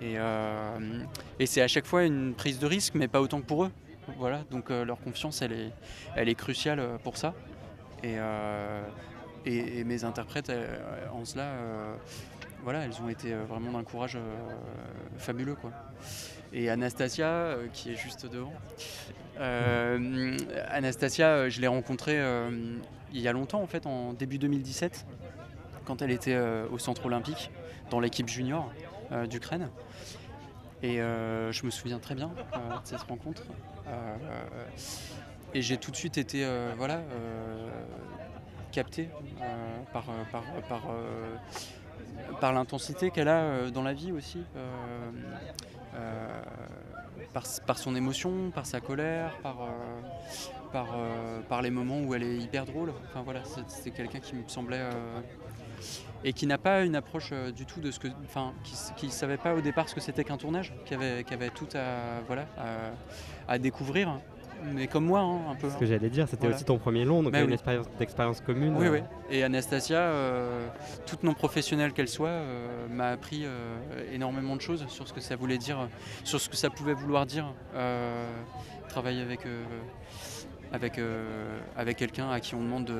Et, 0.00 0.14
euh, 0.16 1.04
et 1.38 1.46
c'est 1.46 1.62
à 1.62 1.68
chaque 1.68 1.86
fois 1.86 2.04
une 2.04 2.34
prise 2.34 2.58
de 2.58 2.66
risque, 2.66 2.94
mais 2.94 3.06
pas 3.06 3.20
autant 3.20 3.40
que 3.40 3.46
pour 3.46 3.64
eux. 3.64 3.70
Voilà, 4.18 4.42
donc 4.50 4.70
euh, 4.70 4.84
leur 4.84 5.00
confiance, 5.00 5.42
elle 5.42 5.52
est, 5.52 5.70
elle 6.16 6.28
est 6.28 6.34
cruciale 6.34 6.82
pour 7.04 7.16
ça. 7.16 7.34
Et, 8.02 8.16
et, 9.46 9.84
mes 9.84 10.04
interprètes, 10.04 10.52
en 11.10 11.24
cela, 11.24 11.54
voilà, 12.62 12.84
elles 12.84 13.00
ont 13.00 13.08
été 13.08 13.32
vraiment 13.32 13.72
d'un 13.72 13.82
courage 13.82 14.18
fabuleux. 15.16 15.54
Quoi. 15.54 15.70
Et 16.52 16.68
Anastasia, 16.68 17.56
qui 17.72 17.92
est 17.92 17.96
juste 17.96 18.26
devant, 18.26 18.52
Anastasia, 20.68 21.48
je 21.48 21.62
l'ai 21.62 21.66
rencontrée 21.66 22.20
il 23.14 23.20
y 23.20 23.28
a 23.28 23.32
longtemps, 23.32 23.62
en 23.62 23.66
fait, 23.66 23.86
en 23.86 24.12
début 24.12 24.38
2017 24.38 25.06
quand 25.84 26.02
elle 26.02 26.10
était 26.10 26.34
euh, 26.34 26.66
au 26.70 26.78
centre 26.78 27.06
olympique, 27.06 27.50
dans 27.90 28.00
l'équipe 28.00 28.28
junior 28.28 28.70
euh, 29.12 29.26
d'Ukraine. 29.26 29.70
Et 30.82 31.00
euh, 31.00 31.52
je 31.52 31.64
me 31.64 31.70
souviens 31.70 31.98
très 31.98 32.14
bien 32.14 32.28
de 32.28 32.32
cette 32.84 33.02
rencontre. 33.02 33.42
et 35.54 35.62
j'ai 35.62 35.78
tout 35.78 35.90
de 35.90 35.96
suite 35.96 36.18
été 36.18 36.46
voilà, 36.76 37.02
capté 38.72 39.08
par, 42.40 42.52
l'intensité 42.52 43.10
qu'elle 43.10 43.28
a 43.28 43.70
dans 43.70 43.82
la 43.82 43.94
vie 43.94 44.12
aussi. 44.12 44.40
Par, 47.66 47.78
son 47.78 47.96
émotion, 47.96 48.52
par 48.54 48.64
sa 48.64 48.80
colère, 48.80 49.36
par, 49.42 49.56
par, 50.72 50.96
par 51.48 51.62
les 51.62 51.70
moments 51.70 52.00
où 52.00 52.14
elle 52.14 52.22
est 52.22 52.36
hyper 52.36 52.64
drôle. 52.64 52.92
Enfin 53.08 53.22
voilà, 53.24 53.42
c'est 53.66 53.90
quelqu'un 53.90 54.20
qui 54.20 54.36
me 54.36 54.46
semblait 54.46 54.88
et 56.24 56.32
qui 56.32 56.46
n'a 56.46 56.58
pas 56.58 56.82
une 56.82 56.96
approche 56.96 57.30
euh, 57.32 57.52
du 57.52 57.66
tout 57.66 57.80
de 57.80 57.90
ce 57.90 58.00
que. 58.00 58.08
Enfin, 58.24 58.54
qui 58.96 59.06
ne 59.06 59.10
savait 59.10 59.36
pas 59.36 59.54
au 59.54 59.60
départ 59.60 59.88
ce 59.88 59.94
que 59.94 60.00
c'était 60.00 60.24
qu'un 60.24 60.38
tournage, 60.38 60.72
qui 60.86 60.94
avait, 60.94 61.22
qui 61.22 61.34
avait 61.34 61.50
tout 61.50 61.68
à, 61.74 62.20
voilà, 62.26 62.46
à, 63.46 63.58
découvrir. 63.58 64.18
Mais 64.72 64.86
comme 64.86 65.04
moi, 65.04 65.20
hein, 65.20 65.50
un 65.50 65.54
peu. 65.54 65.68
Ce 65.68 65.76
que 65.76 65.86
j'allais 65.86 66.10
dire, 66.10 66.28
c'était 66.28 66.46
aussi 66.46 66.64
ton 66.64 66.78
premier 66.78 67.04
long, 67.04 67.22
donc 67.22 67.32
bah 67.32 67.40
une 67.40 67.52
expérience 67.52 67.86
d'expérience 67.98 68.40
commune. 68.40 68.76
Oui, 68.78 68.86
euh. 68.86 68.92
oui. 68.92 69.00
Et 69.30 69.44
Anastasia, 69.44 69.98
euh, 69.98 70.66
toute 71.06 71.22
non 71.22 71.34
professionnelle 71.34 71.92
qu'elle 71.92 72.08
soit, 72.08 72.40
m'a 72.90 73.08
appris 73.10 73.44
énormément 74.12 74.56
de 74.56 74.60
choses 74.60 74.86
sur 74.88 75.08
ce 75.08 75.12
que 75.12 75.20
ça 75.20 75.36
voulait 75.36 75.58
dire, 75.58 75.88
sur 76.24 76.40
ce 76.40 76.48
que 76.48 76.56
ça 76.56 76.70
pouvait 76.70 76.94
vouloir 76.94 77.26
dire, 77.26 77.52
travailler 78.88 79.22
avec, 79.22 79.40
avec, 80.72 81.00
avec 81.76 81.96
quelqu'un 81.96 82.30
à 82.30 82.40
qui 82.40 82.54
on 82.54 82.62
demande 82.62 82.86
de 82.86 82.94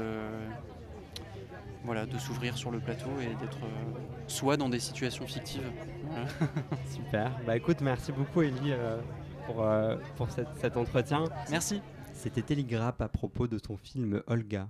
voilà, 1.85 2.07
de 2.07 2.19
s'ouvrir 2.19 2.57
sur 2.57 2.71
le 2.71 2.81
plateau 2.81 3.11
et 3.21 3.35
d'être 3.41 3.59
euh, 3.63 3.99
soit 4.27 4.57
dans 4.57 4.69
des 4.69 4.81
situations 4.81 5.27
fictives. 5.27 5.71
Super. 6.91 7.31
Bah 7.47 7.57
écoute, 7.57 7.81
merci 7.83 8.11
beaucoup 8.11 8.43
Elie 8.43 8.73
euh, 8.73 8.97
pour, 9.47 9.63
euh, 9.63 9.97
cet 10.61 10.77
entretien. 10.77 11.25
Merci. 11.51 11.81
C'était 12.13 12.43
Télégrappe 12.43 13.01
à 13.01 13.09
propos 13.09 13.47
de 13.47 13.59
son 13.59 13.77
film 13.77 14.23
Olga. 14.27 14.69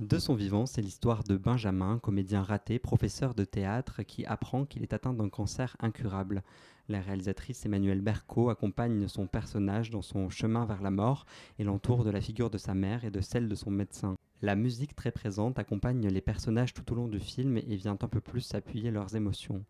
De 0.00 0.18
son 0.18 0.34
vivant, 0.34 0.64
c'est 0.64 0.80
l'histoire 0.80 1.24
de 1.24 1.36
Benjamin, 1.36 1.98
comédien 1.98 2.42
raté, 2.42 2.78
professeur 2.78 3.34
de 3.34 3.44
théâtre, 3.44 4.02
qui 4.04 4.24
apprend 4.26 4.64
qu'il 4.64 4.82
est 4.82 4.92
atteint 4.92 5.12
d'un 5.12 5.28
cancer 5.28 5.76
incurable. 5.80 6.42
La 6.88 7.00
réalisatrice 7.00 7.66
Emmanuelle 7.66 8.00
Berco 8.00 8.48
accompagne 8.48 9.08
son 9.08 9.26
personnage 9.26 9.90
dans 9.90 10.00
son 10.00 10.30
chemin 10.30 10.66
vers 10.66 10.82
la 10.82 10.90
mort 10.90 11.26
et 11.58 11.64
l'entoure 11.64 12.04
de 12.04 12.10
la 12.10 12.20
figure 12.20 12.48
de 12.48 12.58
sa 12.58 12.74
mère 12.74 13.04
et 13.04 13.10
de 13.10 13.20
celle 13.20 13.48
de 13.48 13.54
son 13.54 13.70
médecin. 13.70 14.16
La 14.40 14.54
musique 14.54 14.94
très 14.94 15.10
présente 15.10 15.58
accompagne 15.58 16.06
les 16.06 16.20
personnages 16.20 16.72
tout 16.72 16.92
au 16.92 16.94
long 16.94 17.08
du 17.08 17.18
film 17.18 17.56
et 17.56 17.76
vient 17.76 17.98
un 18.00 18.08
peu 18.08 18.20
plus 18.20 18.54
appuyer 18.54 18.92
leurs 18.92 19.16
émotions. 19.16 19.64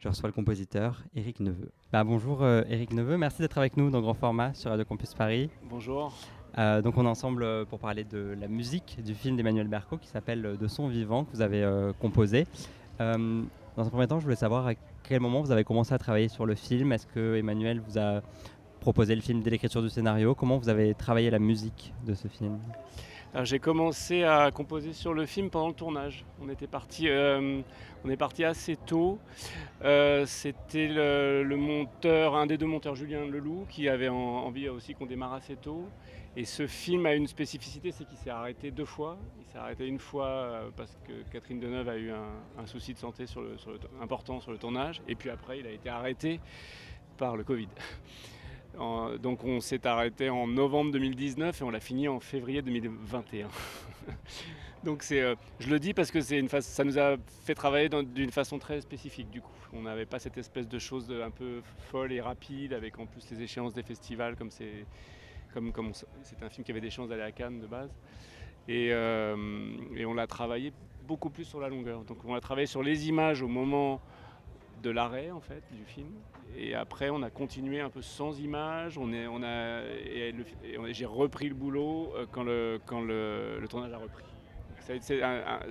Je 0.00 0.08
reçois 0.08 0.28
le 0.28 0.32
compositeur 0.32 1.04
Éric 1.14 1.40
Neveu. 1.40 1.70
Bah, 1.92 2.04
bonjour 2.04 2.46
Éric 2.46 2.94
Neveu, 2.94 3.18
merci 3.18 3.42
d'être 3.42 3.58
avec 3.58 3.76
nous 3.76 3.90
dans 3.90 4.00
Grand 4.00 4.14
Format 4.14 4.54
sur 4.54 4.70
Radio 4.70 4.86
Campus 4.86 5.12
Paris. 5.12 5.50
Bonjour. 5.68 6.12
Euh, 6.58 6.82
donc 6.82 6.96
on 6.96 7.04
est 7.04 7.08
ensemble 7.08 7.42
euh, 7.42 7.64
pour 7.64 7.78
parler 7.78 8.04
de 8.04 8.34
la 8.40 8.48
musique 8.48 8.98
du 9.04 9.14
film 9.14 9.36
d'Emmanuel 9.36 9.68
Berco 9.68 9.98
qui 9.98 10.08
s'appelle 10.08 10.44
euh, 10.44 10.56
De 10.56 10.66
son 10.68 10.88
vivant 10.88 11.24
que 11.24 11.32
vous 11.32 11.42
avez 11.42 11.64
composé. 12.00 12.46
dans 12.98 13.44
un 13.76 13.90
premier 13.90 14.06
temps, 14.06 14.18
je 14.18 14.24
voulais 14.24 14.36
savoir 14.36 14.66
à 14.66 14.72
quel 15.02 15.20
moment 15.20 15.42
vous 15.42 15.52
avez 15.52 15.64
commencé 15.64 15.94
à 15.94 15.98
travailler 15.98 16.28
sur 16.28 16.46
le 16.46 16.54
film. 16.54 16.92
Est-ce 16.92 17.06
que 17.06 17.36
Emmanuel 17.36 17.80
vous 17.80 17.98
a 17.98 18.22
proposé 18.80 19.14
le 19.14 19.20
film 19.20 19.42
dès 19.42 19.50
l'écriture 19.50 19.82
du 19.82 19.90
scénario? 19.90 20.34
Comment 20.34 20.56
vous 20.56 20.68
avez 20.68 20.94
travaillé 20.94 21.30
la 21.30 21.38
musique 21.38 21.92
de 22.06 22.14
ce 22.14 22.28
film? 22.28 22.58
J'ai 23.44 23.60
commencé 23.60 24.24
à 24.24 24.50
composer 24.50 24.92
sur 24.92 25.14
le 25.14 25.24
film 25.24 25.50
pendant 25.50 25.68
le 25.68 25.74
tournage. 25.74 26.24
On 26.42 26.48
était 26.48 26.66
parti, 26.66 27.08
euh, 27.08 27.60
on 28.04 28.10
est 28.10 28.16
parti 28.16 28.44
assez 28.44 28.76
tôt. 28.76 29.18
Euh, 29.84 30.26
c'était 30.26 30.88
le, 30.88 31.56
monteur, 31.56 32.34
un 32.34 32.46
des 32.46 32.58
deux 32.58 32.66
monteurs, 32.66 32.96
Julien 32.96 33.24
Leloup, 33.26 33.66
qui 33.68 33.88
avait 33.88 34.08
envie 34.08 34.68
aussi 34.68 34.94
qu'on 34.94 35.06
démarre 35.06 35.34
assez 35.34 35.56
tôt. 35.56 35.86
Et 36.36 36.44
ce 36.44 36.66
film 36.66 37.06
a 37.06 37.14
une 37.14 37.26
spécificité, 37.26 37.92
c'est 37.92 38.04
qu'il 38.04 38.18
s'est 38.18 38.30
arrêté 38.30 38.70
deux 38.70 38.84
fois. 38.84 39.16
Il 39.40 39.46
s'est 39.46 39.58
arrêté 39.58 39.86
une 39.86 39.98
fois 39.98 40.26
euh, 40.26 40.70
parce 40.76 40.98
que 41.06 41.12
Catherine 41.32 41.60
Deneuve 41.60 41.88
a 41.88 41.96
eu 41.96 42.10
un, 42.10 42.66
souci 42.66 42.94
de 42.94 42.98
santé 42.98 43.24
important 44.00 44.40
sur 44.40 44.50
le 44.50 44.58
tournage. 44.58 45.02
Et 45.06 45.14
puis 45.14 45.30
après, 45.30 45.60
il 45.60 45.66
a 45.66 45.70
été 45.70 45.88
arrêté 45.88 46.40
par 47.16 47.36
le 47.36 47.44
Covid 47.44 47.68
donc 48.78 49.44
on 49.44 49.60
s'est 49.60 49.86
arrêté 49.86 50.30
en 50.30 50.46
novembre 50.46 50.92
2019 50.92 51.60
et 51.60 51.64
on 51.64 51.70
l'a 51.70 51.80
fini 51.80 52.08
en 52.08 52.20
février 52.20 52.62
2021. 52.62 53.48
donc 54.84 55.02
c'est, 55.02 55.20
euh, 55.20 55.34
je 55.58 55.68
le 55.68 55.78
dis 55.78 55.92
parce 55.92 56.10
que 56.10 56.20
c'est 56.20 56.38
une 56.38 56.48
ça 56.48 56.84
nous 56.84 56.98
a 56.98 57.16
fait 57.44 57.54
travailler 57.54 57.88
d'une 57.88 58.30
façon 58.30 58.58
très 58.58 58.80
spécifique 58.80 59.30
du 59.30 59.40
coup. 59.40 59.50
On 59.72 59.82
n'avait 59.82 60.06
pas 60.06 60.18
cette 60.18 60.38
espèce 60.38 60.68
de 60.68 60.78
chose 60.78 61.12
un 61.12 61.30
peu 61.30 61.62
folle 61.90 62.12
et 62.12 62.20
rapide 62.20 62.72
avec 62.72 62.98
en 62.98 63.06
plus 63.06 63.28
les 63.30 63.42
échéances 63.42 63.74
des 63.74 63.82
festivals 63.82 64.36
comme 64.36 64.50
c'est 64.50 64.86
comme, 65.52 65.72
comme 65.72 65.92
c'est 66.22 66.42
un 66.42 66.48
film 66.48 66.64
qui 66.64 66.70
avait 66.70 66.80
des 66.80 66.90
chances 66.90 67.08
d'aller 67.08 67.22
à 67.22 67.32
Cannes 67.32 67.60
de 67.60 67.66
base. 67.66 67.90
Et, 68.68 68.90
euh, 68.92 69.36
et 69.96 70.06
on 70.06 70.14
l'a 70.14 70.26
travaillé 70.26 70.72
beaucoup 71.06 71.30
plus 71.30 71.44
sur 71.44 71.60
la 71.60 71.68
longueur. 71.68 72.04
Donc 72.04 72.18
on 72.24 72.34
a 72.34 72.40
travaillé 72.40 72.66
sur 72.66 72.82
les 72.82 73.08
images 73.08 73.42
au 73.42 73.48
moment 73.48 74.00
de 74.82 74.90
l'arrêt 74.90 75.30
en 75.30 75.40
fait 75.40 75.62
du 75.72 75.84
film 75.84 76.12
et 76.56 76.74
après, 76.74 77.10
on 77.10 77.22
a 77.22 77.30
continué 77.30 77.80
un 77.80 77.90
peu 77.90 78.02
sans 78.02 78.38
images. 78.40 78.98
On 78.98 79.12
est, 79.12 79.26
on 79.26 79.42
a, 79.42 79.82
et, 79.82 80.34
j'ai 80.90 81.06
repris 81.06 81.48
le 81.48 81.54
boulot 81.54 82.12
euh, 82.16 82.26
quand 82.30 82.42
le, 82.42 82.80
quand 82.86 83.00
le, 83.00 83.60
tournage 83.68 83.92
a 83.92 83.98
repris. 83.98 84.24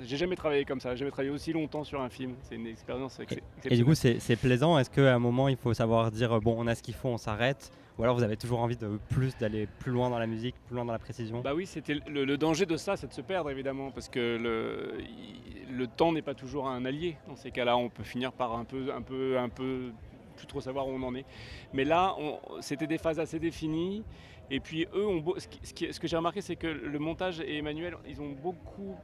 J'ai 0.01 0.17
jamais 0.17 0.37
travaillé 0.37 0.63
comme 0.63 0.79
ça, 0.79 0.91
j'ai 0.91 0.99
jamais 0.99 1.11
travaillé 1.11 1.33
aussi 1.33 1.51
longtemps 1.51 1.83
sur 1.83 1.99
un 1.99 2.09
film. 2.09 2.35
C'est 2.41 2.55
une 2.55 2.67
expérience. 2.67 3.19
Et 3.65 3.75
du 3.75 3.83
coup, 3.83 3.95
c'est 3.95 4.35
plaisant. 4.39 4.77
Est-ce 4.79 4.89
qu'à 4.89 5.13
un 5.13 5.19
moment, 5.19 5.49
il 5.49 5.57
faut 5.57 5.73
savoir 5.73 6.09
dire 6.11 6.39
bon, 6.39 6.55
on 6.57 6.67
a 6.67 6.75
ce 6.75 6.81
qu'il 6.81 6.93
faut, 6.93 7.09
on 7.09 7.17
s'arrête? 7.17 7.71
Ou 7.97 8.03
alors 8.03 8.15
vous 8.15 8.23
avez 8.23 8.37
toujours 8.37 8.61
envie 8.61 8.77
de 8.77 8.97
plus 9.09 9.37
d'aller 9.37 9.67
plus 9.79 9.91
loin 9.91 10.09
dans 10.09 10.19
la 10.19 10.27
musique, 10.27 10.55
plus 10.67 10.75
loin 10.75 10.85
dans 10.85 10.93
la 10.93 10.99
précision? 10.99 11.41
Bah 11.41 11.53
oui, 11.53 11.65
c'était 11.65 11.97
le, 12.07 12.37
danger 12.37 12.65
de 12.65 12.77
ça, 12.77 12.95
c'est 12.95 13.07
de 13.07 13.13
se 13.13 13.19
perdre 13.19 13.49
évidemment, 13.49 13.91
parce 13.91 14.07
que 14.07 14.37
le, 14.41 14.93
le 15.69 15.87
temps 15.87 16.13
n'est 16.13 16.21
pas 16.21 16.33
toujours 16.33 16.69
un 16.69 16.85
allié. 16.85 17.17
Dans 17.27 17.35
ces 17.35 17.51
cas-là, 17.51 17.75
on 17.75 17.89
peut 17.89 18.03
finir 18.03 18.31
par 18.31 18.55
un 18.55 18.63
peu, 18.63 18.93
un 18.93 19.01
peu, 19.01 19.37
un 19.37 19.49
peu 19.49 19.91
plus 20.39 20.47
trop 20.47 20.61
savoir 20.61 20.87
où 20.87 20.91
on 20.91 21.03
en 21.03 21.13
est. 21.13 21.25
Mais 21.73 21.83
là, 21.83 22.15
c'était 22.61 22.87
des 22.87 22.97
phases 22.97 23.19
assez 23.19 23.39
définies. 23.39 24.03
Et 24.49 24.59
puis 24.59 24.87
eux, 24.95 25.05
ont 25.05 25.23
ce, 25.37 25.47
ce, 25.91 25.99
que 25.99 26.07
j'ai 26.07 26.17
remarqué, 26.17 26.41
c'est 26.41 26.55
que 26.55 26.67
le 26.67 26.99
montage 26.99 27.39
et 27.39 27.57
Emmanuel, 27.57 27.95
ils 28.07 28.19
ont 28.19 28.31
beaucoup 28.31 28.95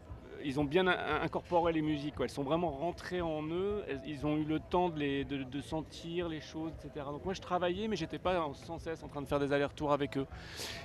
ils 0.46 0.60
ont 0.60 0.64
bien 0.64 0.88
incorporé 0.88 1.74
les 1.74 1.82
musiques, 1.82 2.14
elles 2.20 2.30
sont 2.30 2.44
vraiment 2.44 2.70
rentrées 2.70 3.22
en 3.22 3.44
eux, 3.48 3.84
ils 4.06 4.26
ont 4.26 4.38
eu 4.38 4.44
le 4.44 4.60
temps 4.60 4.90
de, 4.90 5.00
les, 5.00 5.26
sentir 5.62 6.30
les 6.30 6.40
choses, 6.40 6.72
etc. 6.74 7.08
Donc 7.12 7.26
moi 7.26 7.34
je 7.34 7.42
travaillais, 7.42 7.88
mais 7.88 7.96
j'étais 7.96 8.20
pas 8.20 8.48
sans 8.54 8.78
cesse 8.78 9.04
en 9.04 9.08
train 9.08 9.22
de 9.22 9.28
faire 9.28 9.40
des 9.40 9.52
allers-retours 9.52 9.92
avec 9.92 10.18
eux. 10.18 10.28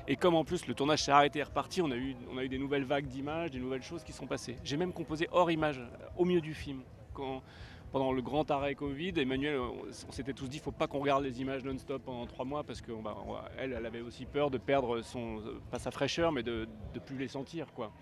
Et 0.08 0.16
comme 0.16 0.34
en 0.34 0.44
plus 0.44 0.66
le 0.66 0.74
tournage 0.74 1.02
s'est 1.04 1.12
arrêté 1.12 1.40
et 1.40 1.42
reparti, 1.42 1.82
on 1.82 1.90
a 1.90 1.96
eu, 1.96 2.16
on 2.32 2.38
a 2.38 2.44
eu 2.44 2.48
des 2.48 2.58
nouvelles 2.58 2.84
vagues 2.84 3.06
d'images, 3.06 3.50
des 3.50 3.58
nouvelles 3.58 3.82
choses 3.82 4.02
qui 4.02 4.12
sont 4.12 4.26
passées. 4.26 4.56
J'ai 4.64 4.78
même 4.78 4.92
composé 4.92 5.28
hors 5.30 5.50
image, 5.50 5.80
au 6.16 6.24
milieu 6.24 6.40
du 6.40 6.54
film. 6.54 6.80
Quand, 7.12 7.42
pendant 7.92 8.12
le 8.12 8.22
grand 8.22 8.50
arrêt 8.50 8.74
Covid, 8.74 9.12
Emmanuel, 9.16 9.58
on 9.58 10.12
s'était 10.12 10.32
tous 10.32 10.48
dit, 10.48 10.58
faut 10.58 10.70
pas 10.70 10.86
qu'on 10.86 11.00
regarde 11.00 11.24
les 11.24 11.40
images 11.40 11.64
non-stop 11.64 12.02
pendant 12.04 12.26
trois 12.26 12.44
mois 12.44 12.62
parce 12.62 12.80
qu'elle, 12.80 12.94
elle, 13.58 13.74
elle 13.76 13.86
avait 13.86 14.00
aussi 14.00 14.26
peur 14.26 14.50
de 14.50 14.58
perdre 14.58 15.02
son, 15.02 15.40
pas 15.70 15.78
sa 15.78 15.90
fraîcheur, 15.90 16.32
mais 16.32 16.42
de 16.42 16.68
ne 16.94 17.00
plus 17.00 17.18
les 17.18 17.28
sentir, 17.28 17.72
quoi. 17.74 17.92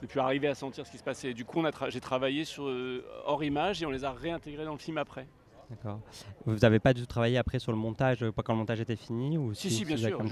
De 0.00 0.06
plus 0.06 0.20
arriver 0.20 0.46
à 0.46 0.54
sentir 0.54 0.86
ce 0.86 0.92
qui 0.92 0.98
se 0.98 1.02
passait. 1.02 1.34
Du 1.34 1.44
coup, 1.44 1.60
j'ai 1.88 2.00
travaillé 2.00 2.44
sur 2.44 2.68
euh, 2.68 3.04
hors 3.26 3.42
images 3.42 3.82
et 3.82 3.86
on 3.86 3.90
les 3.90 4.04
a 4.04 4.12
réintégrés 4.12 4.64
dans 4.64 4.72
le 4.72 4.78
film 4.78 4.98
après. 4.98 5.26
D'accord. 5.70 6.00
Vous 6.46 6.56
n'avez 6.56 6.78
pas 6.78 6.94
du 6.94 7.02
tout 7.02 7.06
travaillé 7.06 7.36
après 7.36 7.58
sur 7.58 7.72
le 7.72 7.78
montage, 7.78 8.24
pas 8.30 8.42
quand 8.42 8.54
le 8.54 8.60
montage 8.60 8.80
était 8.80 8.96
fini 8.96 9.36
ou 9.36 9.52
Si, 9.54 9.70
si, 9.70 9.84
bien 9.84 9.96
sûr, 9.96 10.24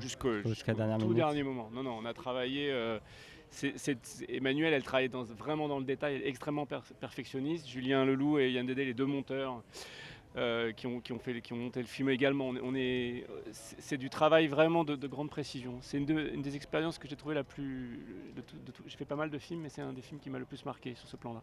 jusqu'au 0.00 0.42
jusqu'au 0.42 0.74
tout 0.74 1.14
dernier 1.14 1.42
moment. 1.42 1.70
Non, 1.72 1.82
non, 1.82 1.98
on 2.02 2.04
a 2.04 2.12
travaillé. 2.12 2.70
Euh, 2.70 2.98
Emmanuel, 4.28 4.72
elle 4.72 4.82
travaille 4.82 5.08
vraiment 5.08 5.68
dans 5.68 5.78
le 5.78 5.84
détail, 5.84 6.16
elle 6.16 6.22
est 6.22 6.28
extrêmement 6.28 6.66
perfectionniste. 6.66 7.68
Julien 7.68 8.04
Leloup 8.04 8.38
et 8.38 8.50
Yann 8.50 8.66
Dédé, 8.66 8.84
les 8.84 8.94
deux 8.94 9.06
monteurs, 9.06 9.62
euh, 10.36 10.72
qui, 10.72 10.86
ont, 10.86 11.00
qui, 11.00 11.12
ont 11.12 11.18
fait, 11.18 11.40
qui 11.42 11.52
ont 11.52 11.56
monté 11.56 11.80
le 11.80 11.86
film 11.86 12.08
également. 12.08 12.52
On 12.62 12.74
est, 12.74 13.26
c'est 13.52 13.98
du 13.98 14.08
travail 14.08 14.46
vraiment 14.46 14.84
de, 14.84 15.06
grande 15.06 15.28
précision. 15.28 15.78
C'est 15.82 15.98
une, 15.98 16.18
une, 16.18 16.42
des 16.42 16.56
expériences 16.56 16.98
que 16.98 17.06
j'ai 17.06 17.16
trouvé 17.16 17.34
la 17.34 17.44
plus. 17.44 18.00
J'ai 18.86 18.96
fait 18.96 19.04
pas 19.04 19.16
mal 19.16 19.30
de 19.30 19.38
films, 19.38 19.60
mais 19.60 19.68
c'est 19.68 19.82
un 19.82 19.92
des 19.92 20.02
films 20.02 20.20
qui 20.20 20.30
m'a 20.30 20.38
le 20.38 20.46
plus 20.46 20.64
marqué 20.64 20.94
sur 20.94 21.06
ce 21.06 21.16
plan-là. 21.16 21.42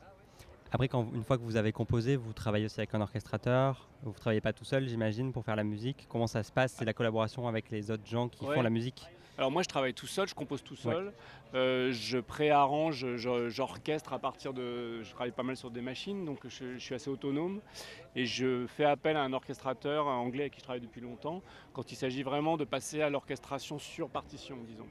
Après, 0.71 0.87
quand, 0.87 1.07
une 1.13 1.23
fois 1.23 1.37
que 1.37 1.43
vous 1.43 1.55
avez 1.55 1.71
composé, 1.71 2.15
vous 2.15 2.33
travaillez 2.33 2.65
aussi 2.65 2.79
avec 2.79 2.93
un 2.93 3.01
orchestrateur. 3.01 3.87
Vous 4.03 4.11
ne 4.11 4.15
travaillez 4.15 4.41
pas 4.41 4.53
tout 4.53 4.65
seul, 4.65 4.87
j'imagine, 4.87 5.31
pour 5.31 5.43
faire 5.43 5.55
la 5.55 5.63
musique. 5.63 6.05
Comment 6.09 6.27
ça 6.27 6.43
se 6.43 6.51
passe? 6.51 6.73
C'est 6.73 6.85
la 6.85 6.93
collaboration 6.93 7.47
avec 7.47 7.71
les 7.71 7.89
autres 7.89 8.05
gens 8.05 8.27
qui 8.27 8.45
font 8.45 8.61
la 8.61 8.69
musique? 8.69 9.07
Alors 9.39 9.51
moi 9.51 9.63
je 9.63 9.69
travaille 9.69 9.93
tout 9.93 10.05
seul, 10.05 10.27
je 10.27 10.35
compose 10.35 10.61
tout 10.61 10.75
seul, 10.75 11.13
euh, 11.53 11.93
je 11.93 12.17
préarrange, 12.17 13.05
j'orchestre 13.15 14.11
à 14.11 14.19
partir 14.19 14.53
de... 14.53 15.01
Je 15.01 15.11
travaille 15.11 15.31
pas 15.31 15.43
mal 15.43 15.55
sur 15.55 15.71
des 15.71 15.79
machines, 15.79 16.25
donc 16.25 16.39
je, 16.49 16.77
suis 16.77 16.93
assez 16.93 17.09
autonome 17.09 17.61
et 18.17 18.25
je 18.25 18.67
fais 18.67 18.83
appel 18.83 19.15
à 19.15 19.21
un 19.21 19.31
orchestrateur 19.31 20.07
anglais 20.07 20.41
avec 20.41 20.55
qui 20.55 20.59
je 20.59 20.65
travaille 20.65 20.81
depuis 20.81 20.99
longtemps 20.99 21.41
quand 21.71 21.89
il 21.89 21.95
s'agit 21.95 22.21
vraiment 22.21 22.57
de 22.57 22.65
passer 22.65 23.01
à 23.01 23.09
l'orchestration 23.09 23.79
sur 23.79 24.09
partition, 24.09 24.57
disons. 24.67 24.89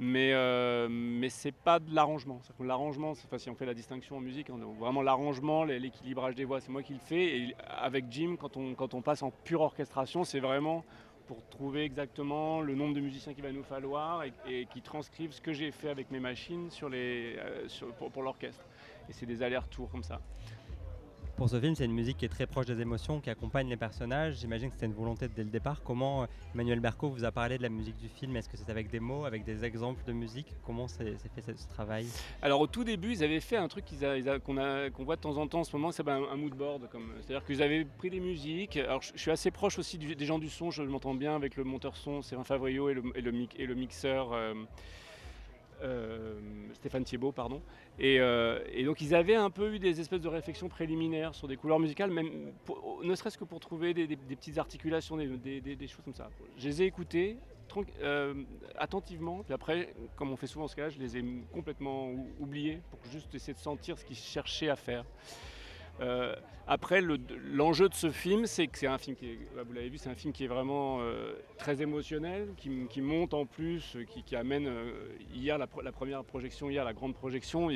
Mais, 0.00 0.32
euh, 0.32 0.88
mais 0.90 1.28
c'est 1.28 1.54
pas 1.54 1.78
de 1.78 1.94
l'arrangement. 1.94 2.40
L'arrangement, 2.58 3.12
enfin, 3.12 3.38
si 3.38 3.48
on 3.48 3.54
fait 3.54 3.64
la 3.64 3.74
distinction 3.74 4.16
en 4.16 4.20
musique, 4.20 4.50
vraiment 4.50 5.02
l'arrangement, 5.02 5.62
l'équilibrage 5.62 6.34
des 6.34 6.44
voix, 6.44 6.60
c'est 6.60 6.72
moi 6.72 6.82
qui 6.82 6.94
le 6.94 6.98
fais. 6.98 7.38
Et 7.38 7.54
avec 7.68 8.06
Jim, 8.10 8.34
quand 8.40 8.56
on, 8.56 8.74
quand 8.74 8.92
on 8.94 9.02
passe 9.02 9.22
en 9.22 9.30
pure 9.30 9.60
orchestration, 9.60 10.24
c'est 10.24 10.40
vraiment 10.40 10.84
pour 11.26 11.44
trouver 11.48 11.84
exactement 11.84 12.60
le 12.60 12.74
nombre 12.74 12.94
de 12.94 13.00
musiciens 13.00 13.34
qu'il 13.34 13.42
va 13.42 13.52
nous 13.52 13.62
falloir 13.62 14.24
et, 14.46 14.66
qui 14.72 14.82
transcrivent 14.82 15.32
ce 15.32 15.40
que 15.40 15.52
j'ai 15.52 15.70
fait 15.70 15.88
avec 15.88 16.10
mes 16.10 16.20
machines 16.20 16.70
sur 16.70 16.88
les, 16.88 17.36
euh, 17.38 17.66
pour, 17.98 18.10
pour 18.10 18.22
l'orchestre. 18.22 18.64
Et 19.08 19.12
c'est 19.12 19.26
des 19.26 19.42
allers-retours 19.42 19.90
comme 19.90 20.02
ça. 20.02 20.20
Pour 21.36 21.48
ce 21.48 21.58
film, 21.60 21.74
c'est 21.74 21.84
une 21.84 21.92
musique 21.92 22.18
qui 22.18 22.24
est 22.26 22.28
très 22.28 22.46
proche 22.46 22.66
des 22.66 22.80
émotions, 22.80 23.20
qui 23.20 23.28
accompagne 23.28 23.68
les 23.68 23.76
personnages. 23.76 24.36
J'imagine 24.36 24.68
que 24.68 24.74
c'était 24.74 24.86
une 24.86 24.92
volonté 24.92 25.26
dès 25.26 25.42
le 25.42 25.50
départ. 25.50 25.82
Comment 25.82 26.22
euh, 26.22 26.26
Emmanuel 26.54 26.78
Berco 26.78 27.08
vous 27.08 27.24
a 27.24 27.32
parlé 27.32 27.58
de 27.58 27.62
la 27.64 27.70
musique 27.70 27.96
du 27.96 28.08
film? 28.08 28.36
Est-ce 28.36 28.48
que 28.48 28.56
c'est 28.56 28.70
avec 28.70 28.88
des 28.88 29.00
mots, 29.00 29.24
avec 29.24 29.42
des 29.42 29.64
exemples 29.64 30.04
de 30.04 30.12
musique? 30.12 30.46
Comment 30.64 30.86
s'est 30.86 31.16
fait 31.34 31.42
ce 31.56 31.66
travail? 31.66 32.06
Alors 32.40 32.60
au 32.60 32.68
tout 32.68 32.84
début, 32.84 33.10
ils 33.10 33.24
avaient 33.24 33.40
fait 33.40 33.56
un 33.56 33.66
truc 33.66 33.84
qu'on 34.44 35.04
voit 35.04 35.16
de 35.16 35.20
temps 35.20 35.36
en 35.36 35.48
temps 35.48 35.60
en 35.60 35.64
ce 35.64 35.74
moment, 35.74 35.90
c'est 35.90 36.06
un, 36.08 36.22
un 36.22 36.36
mood 36.36 36.54
board. 36.54 36.88
C'est-à-dire 37.22 37.44
qu'ils 37.44 37.62
avaient 37.62 37.84
pris 37.84 38.10
des 38.10 38.20
musiques. 38.20 38.76
Alors 38.76 39.02
je, 39.02 39.10
suis 39.16 39.32
assez 39.32 39.50
proche 39.50 39.80
aussi 39.80 39.98
des 39.98 40.26
gens 40.26 40.38
du 40.38 40.48
son, 40.48 40.70
je 40.70 40.84
m'entends 40.84 41.14
bien 41.14 41.34
avec 41.34 41.56
le 41.56 41.64
monteur 41.64 41.96
son, 41.96 42.22
Stéphane 42.22 42.44
Favrio 42.44 42.90
et 42.90 42.94
le 42.94 43.74
mixeur. 43.74 44.32
Euh, 44.32 44.54
euh, 45.82 46.38
Stéphane 46.74 47.04
Thiebaud, 47.04 47.32
pardon. 47.32 47.62
Euh, 48.00 48.60
et, 48.72 48.84
donc 48.84 49.00
ils 49.00 49.14
avaient 49.14 49.34
un 49.34 49.50
peu 49.50 49.74
eu 49.74 49.78
des 49.78 50.00
espèces 50.00 50.20
de 50.20 50.28
réflexions 50.28 50.68
préliminaires 50.68 51.34
sur 51.34 51.48
des 51.48 51.56
couleurs 51.56 51.78
musicales, 51.78 52.10
même 52.10 52.52
ne 53.02 53.14
serait-ce 53.14 53.38
que 53.38 53.44
pour 53.44 53.60
trouver 53.60 53.94
des, 53.94 54.16
petites 54.16 54.58
articulations, 54.58 55.16
des, 55.16 55.78
choses 55.88 56.04
comme 56.04 56.14
ça. 56.14 56.30
Je 56.56 56.68
les 56.68 56.82
ai 56.82 56.86
écoutées 56.86 57.38
euh, 58.02 58.34
attentivement, 58.76 59.42
puis 59.42 59.52
après, 59.52 59.94
comme 60.16 60.30
on 60.30 60.36
fait 60.36 60.46
souvent 60.46 60.68
ce 60.68 60.76
cas-là, 60.76 60.90
je 60.90 60.98
les 60.98 61.16
ai 61.16 61.24
complètement 61.52 62.10
oubliés 62.38 62.80
pour 62.90 63.00
juste 63.10 63.34
essayer 63.34 63.54
de 63.54 63.58
sentir 63.58 63.98
ce 63.98 64.04
qu'ils 64.04 64.16
cherchaient 64.16 64.68
à 64.68 64.76
faire. 64.76 65.04
Euh, 66.00 66.34
après, 66.66 67.02
l'enjeu 67.02 67.88
de 67.88 67.94
ce 67.94 68.10
film, 68.10 68.46
c'est 68.46 68.66
que 68.66 68.78
c'est 68.78 68.86
un 68.86 68.98
film 68.98 69.16
qui 69.16 69.26
est, 69.26 69.38
bah, 69.54 69.62
vous 69.66 69.72
l'avez 69.74 69.90
vu, 69.90 69.98
c'est 69.98 70.08
un 70.08 70.14
film 70.14 70.32
qui 70.32 70.44
est 70.44 70.48
vraiment 70.48 70.98
euh, 71.00 71.34
très 71.58 71.82
émotionnel, 71.82 72.48
qui, 72.56 73.00
monte 73.00 73.34
en 73.34 73.44
plus, 73.44 73.96
qui, 74.24 74.34
amène 74.34 74.66
euh, 74.66 74.92
hier 75.34 75.58
la, 75.58 75.66
première 75.66 76.24
projection, 76.24 76.70
hier 76.70 76.84
la 76.84 76.94
grande 76.94 77.14
projection. 77.14 77.68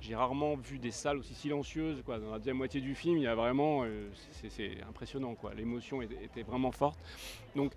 J'ai 0.00 0.14
rarement 0.14 0.56
vu 0.56 0.78
des 0.78 0.90
salles 0.90 1.18
aussi 1.18 1.34
silencieuses. 1.34 2.02
Dans 2.04 2.32
la 2.32 2.38
deuxième 2.38 2.56
moitié 2.56 2.80
du 2.80 2.94
film, 2.94 3.18
il 3.18 3.24
y 3.24 3.26
a 3.26 3.34
vraiment, 3.34 3.84
c'est 4.30 4.82
impressionnant. 4.88 5.36
L'émotion 5.54 6.00
était 6.00 6.42
vraiment 6.42 6.72
forte. 6.72 6.98
Donc 7.54 7.72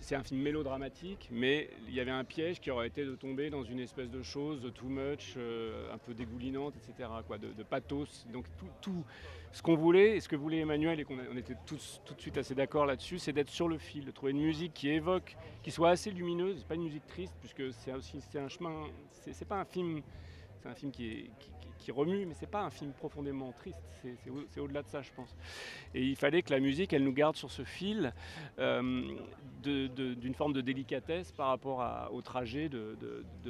c'est 0.00 0.14
un 0.14 0.22
film 0.22 0.40
mélodramatique, 0.40 1.28
mais 1.30 1.70
il 1.88 1.94
y 1.94 2.00
avait 2.00 2.10
un 2.10 2.24
piège 2.24 2.60
qui 2.60 2.70
aurait 2.70 2.88
été 2.88 3.04
de 3.04 3.14
tomber 3.14 3.50
dans 3.50 3.62
une 3.62 3.80
espèce 3.80 4.10
de 4.10 4.22
chose 4.22 4.70
too 4.74 4.88
much, 4.88 5.34
euh, 5.36 5.92
un 5.92 5.98
peu 5.98 6.14
dégoulinante, 6.14 6.74
etc., 6.76 7.08
quoi, 7.26 7.38
de, 7.38 7.62
pathos. 7.62 8.26
Donc 8.32 8.46
tout, 8.80 9.04
ce 9.52 9.62
qu'on 9.62 9.76
voulait, 9.76 10.16
et 10.16 10.20
ce 10.20 10.28
que 10.28 10.36
voulait 10.36 10.58
Emmanuel, 10.58 11.00
et 11.00 11.04
qu'on 11.04 11.18
on 11.32 11.36
était 11.36 11.56
tous 11.66 12.00
tout 12.04 12.14
de 12.14 12.20
suite 12.20 12.38
assez 12.38 12.54
d'accord 12.54 12.86
là-dessus, 12.86 13.18
c'est 13.18 13.32
d'être 13.32 13.50
sur 13.50 13.68
le 13.68 13.78
fil, 13.78 14.04
de 14.04 14.10
trouver 14.10 14.32
une 14.32 14.42
musique 14.42 14.74
qui 14.74 14.88
évoque, 14.88 15.36
qui 15.62 15.70
soit 15.70 15.90
assez 15.90 16.10
lumineuse, 16.10 16.64
pas 16.64 16.74
une 16.74 16.84
musique 16.84 17.06
triste, 17.06 17.34
puisque 17.40 17.72
c'est 17.72 17.92
aussi 17.92 18.18
un 18.36 18.48
chemin, 18.48 18.84
c'est 19.10 19.48
pas 19.48 19.60
un 19.60 19.64
film, 19.64 20.02
c'est 20.60 20.68
un 20.68 20.74
film 20.74 20.92
qui 20.92 21.06
est, 21.08 21.30
qui 21.38 21.57
remue, 21.90 22.26
mais 22.26 22.34
c'est 22.34 22.50
pas 22.50 22.62
un 22.62 22.70
film 22.70 22.92
profondément 22.92 23.52
triste, 23.52 23.80
c'est 24.50 24.60
au-delà 24.60 24.82
de 24.82 24.88
ça, 24.88 25.02
je 25.02 25.10
pense. 25.14 25.34
Et 25.94 26.02
il 26.02 26.16
fallait 26.16 26.42
que 26.42 26.52
la 26.52 26.60
musique, 26.60 26.92
elle 26.92 27.04
nous 27.04 27.12
garde 27.12 27.36
sur 27.36 27.50
ce 27.50 27.64
fil 27.64 28.12
euh, 28.58 29.16
d'une 29.62 30.34
forme 30.34 30.52
de 30.52 30.60
délicatesse 30.60 31.32
par 31.32 31.48
rapport 31.48 32.10
au 32.12 32.22
trajet 32.22 32.68
de, 32.68 32.96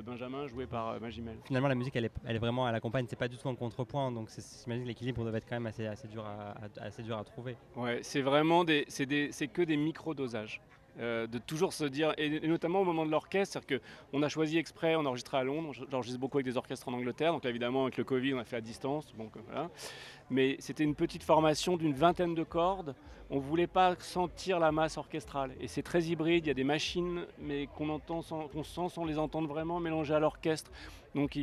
Benjamin 0.03 0.47
joué 0.47 0.67
par 0.67 0.91
euh, 0.91 1.01
Magimel. 1.01 1.37
Finalement, 1.45 1.69
la 1.69 1.75
musique, 1.75 1.95
elle 1.97 2.05
est, 2.05 2.13
elle 2.25 2.37
est 2.37 2.39
vraiment 2.39 2.67
à 2.67 2.73
la 2.73 2.81
campagne, 2.81 3.07
c'est 3.09 3.17
pas 3.17 3.29
du 3.29 3.37
tout 3.37 3.49
en 3.49 3.55
contrepoint, 3.55 4.13
donc 4.13 4.31
j'imagine 4.63 4.85
que 4.85 4.89
l'équilibre 4.89 5.25
devait 5.25 5.39
être 5.39 5.49
quand 5.49 5.57
même 5.57 5.67
assez, 5.67 5.87
assez, 5.87 6.07
dur, 6.09 6.25
à, 6.25 6.55
assez 6.81 7.03
dur 7.03 7.19
à 7.19 7.25
trouver. 7.25 7.57
Ouais, 7.77 7.99
c'est 8.03 8.23
vraiment 8.23 8.65
des, 8.65 8.87
c'est 8.89 9.49
que 9.49 9.63
des 9.63 9.77
micro-dosages. 9.77 10.61
Euh, 11.01 11.29
de 11.29 11.39
toujours 11.39 11.73
se 11.73 11.85
dire, 11.85 12.13
et, 12.19 12.41
notamment 12.49 12.81
au 12.81 12.85
moment 12.85 13.07
de 13.07 13.11
l'orchestre, 13.13 13.53
c'est-à-dire 13.53 13.81
qu'on 14.11 14.23
a 14.23 14.29
choisi 14.29 14.59
exprès, 14.59 14.97
on 14.97 15.07
enregistré 15.07 15.37
à 15.37 15.45
Londres, 15.45 15.73
j'enregistre 15.89 16.19
beaucoup 16.19 16.39
avec 16.39 16.47
des 16.47 16.57
orchestres 16.57 16.89
en 16.89 16.93
Angleterre, 16.93 17.33
donc 17.33 17.45
évidemment 17.45 17.85
avec 17.85 17.99
le 17.99 18.05
Covid 18.05 18.35
on 18.35 18.39
a 18.39 18.45
fait 18.45 18.57
à 18.57 18.61
distance, 18.61 19.15
voilà. 19.47 19.71
mais 20.29 20.57
c'était 20.59 20.83
une 20.83 20.97
petite 20.97 21.23
formation 21.23 21.77
d'une 21.77 21.93
vingtaine 21.93 22.35
de 22.35 22.43
cordes, 22.43 22.97
on 23.31 23.37
ne 23.37 23.41
voulait 23.41 23.69
pas 23.69 23.95
sentir 24.01 24.59
la 24.59 24.73
masse 24.73 24.97
orchestrale, 24.97 25.53
et 25.61 25.69
c'est 25.69 25.83
très 25.83 26.03
hybride, 26.03 26.47
il 26.47 26.49
y 26.49 26.51
a 26.51 26.55
des 26.55 26.65
machines 26.65 27.27
mais 27.39 27.69
qu'on 27.77 28.01
qu'on 28.01 28.65
sent 28.65 28.89
sans 28.89 29.05
les 29.05 29.21
entendre 29.21 29.47
vraiment 29.47 29.79
mélangées 29.79 30.15
à 30.15 30.19
l'orchestre, 30.19 30.73
donc 31.15 31.39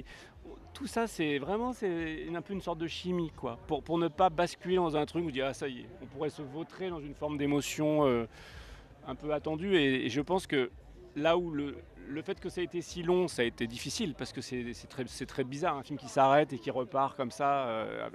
tout 0.74 0.88
ça 0.88 1.08
c'est 1.08 1.38
vraiment 1.38 1.72
c'est 1.72 2.28
un 2.28 2.42
peu 2.42 2.54
une 2.54 2.62
sorte 2.62 2.80
de 2.80 2.88
chimie 2.88 3.32
quoi, 3.38 3.58
pour, 3.68 3.84
pour 3.84 4.00
ne 4.00 4.10
pas 4.10 4.30
basculer 4.30 4.76
dans 4.76 4.98
un 4.98 5.06
truc 5.06 5.24
où 5.24 5.30
on 5.30 5.32
dit 5.32 5.42
ah 5.42 5.54
ça 5.54 5.70
y 5.70 5.80
est, 5.80 5.86
on 6.02 6.08
pourrait 6.08 6.30
se 6.30 6.42
vautrer 6.42 6.90
dans 6.90 7.00
une 7.00 7.16
forme 7.16 7.38
d'émotion. 7.38 8.06
Euh, 8.06 8.28
un 9.08 9.16
peu 9.16 9.34
attendu. 9.34 9.76
Et, 9.76 10.10
je 10.10 10.22
pense 10.22 10.48
que 10.48 10.72
là 11.16 11.38
où 11.38 11.52
le, 11.52 11.78
le, 12.08 12.22
fait 12.22 12.40
que 12.40 12.50
ça 12.50 12.62
a 12.62 12.64
été 12.64 12.82
si 12.82 13.04
long, 13.04 13.28
ça 13.28 13.42
a 13.42 13.46
été 13.46 13.68
difficile 13.68 14.16
parce 14.16 14.34
que 14.34 14.42
c'est 14.42 14.74
très, 14.90 15.06
très, 15.06 15.44
bizarre, 15.44 15.78
un 15.78 15.84
film 15.84 15.98
qui 15.98 16.10
s'arrête 16.10 16.54
et 16.54 16.60
qui 16.60 16.72
repart 16.72 17.16
comme 17.16 17.32
ça. 17.32 17.68
Euh, 17.68 18.10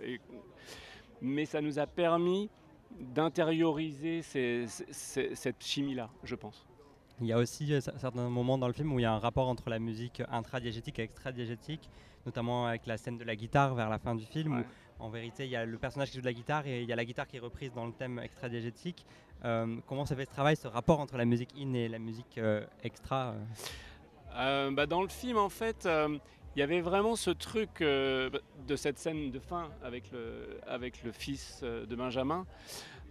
mais 1.21 1.45
ça 1.45 1.61
nous 1.61 1.79
a 1.79 1.87
permis 1.87 2.51
d'intérioriser 2.99 4.23
cette 4.23 5.63
chimie-là, 5.63 6.11
je 6.25 6.35
pense. 6.35 6.67
Il 7.21 7.27
y 7.27 7.33
a 7.33 7.39
aussi 7.39 7.73
euh, 7.75 7.81
certains 7.81 8.29
moments 8.29 8.57
dans 8.57 8.67
le 8.67 8.73
film 8.73 8.93
où 8.93 8.99
il 8.99 9.03
y 9.03 9.07
a 9.07 9.13
un 9.13 9.19
rapport 9.19 9.49
entre 9.49 9.69
la 9.69 9.79
musique 9.79 10.23
intradiégétique 10.31 10.99
et 10.99 11.03
extradiégétique, 11.03 11.91
notamment 12.25 12.67
avec 12.67 12.87
la 12.87 12.97
scène 12.97 13.19
de 13.19 13.25
la 13.25 13.37
guitare 13.37 13.75
vers 13.75 13.91
la 13.91 13.99
fin 13.99 14.15
du 14.15 14.25
film, 14.25 14.61
où 14.61 14.65
en 15.01 15.09
vérité 15.09 15.45
il 15.45 15.51
y 15.51 15.57
a 15.57 15.65
le 15.65 15.79
personnage 15.79 16.11
qui 16.11 16.17
joue 16.17 16.21
de 16.21 16.27
la 16.27 16.33
guitare 16.33 16.67
et 16.67 16.83
il 16.83 16.89
y 16.89 16.93
a 16.93 16.97
la 16.97 17.05
guitare 17.05 17.27
qui 17.27 17.37
est 17.37 17.41
reprise 17.41 17.73
dans 17.73 17.87
le 17.87 17.93
thème 17.93 18.19
extradiégétique. 18.19 19.05
Euh, 19.45 19.77
comment 19.87 20.05
ça 20.05 20.15
fait 20.15 20.27
ce 20.27 20.31
travail, 20.31 20.57
ce 20.57 20.69
rapport 20.69 21.01
entre 21.01 21.17
la 21.17 21.25
musique 21.25 21.51
in 21.59 21.73
et 21.75 21.89
la 21.89 21.99
musique 21.99 22.39
euh, 22.39 22.65
extra 22.83 23.35
euh? 24.37 24.71
Bah 24.71 24.87
Dans 24.87 25.03
le 25.03 25.09
film, 25.09 25.39
en 25.39 25.49
fait, 25.49 25.89
il 26.55 26.59
y 26.59 26.63
avait 26.63 26.81
vraiment 26.81 27.17
ce 27.17 27.31
truc 27.31 27.81
de 27.81 28.77
cette 28.77 28.99
scène 28.99 29.31
de 29.31 29.39
fin 29.41 29.71
avec 29.83 30.13
le, 30.13 30.61
avec 30.67 31.03
le 31.03 31.11
fils 31.11 31.63
de 31.63 31.97
Benjamin. 31.97 32.47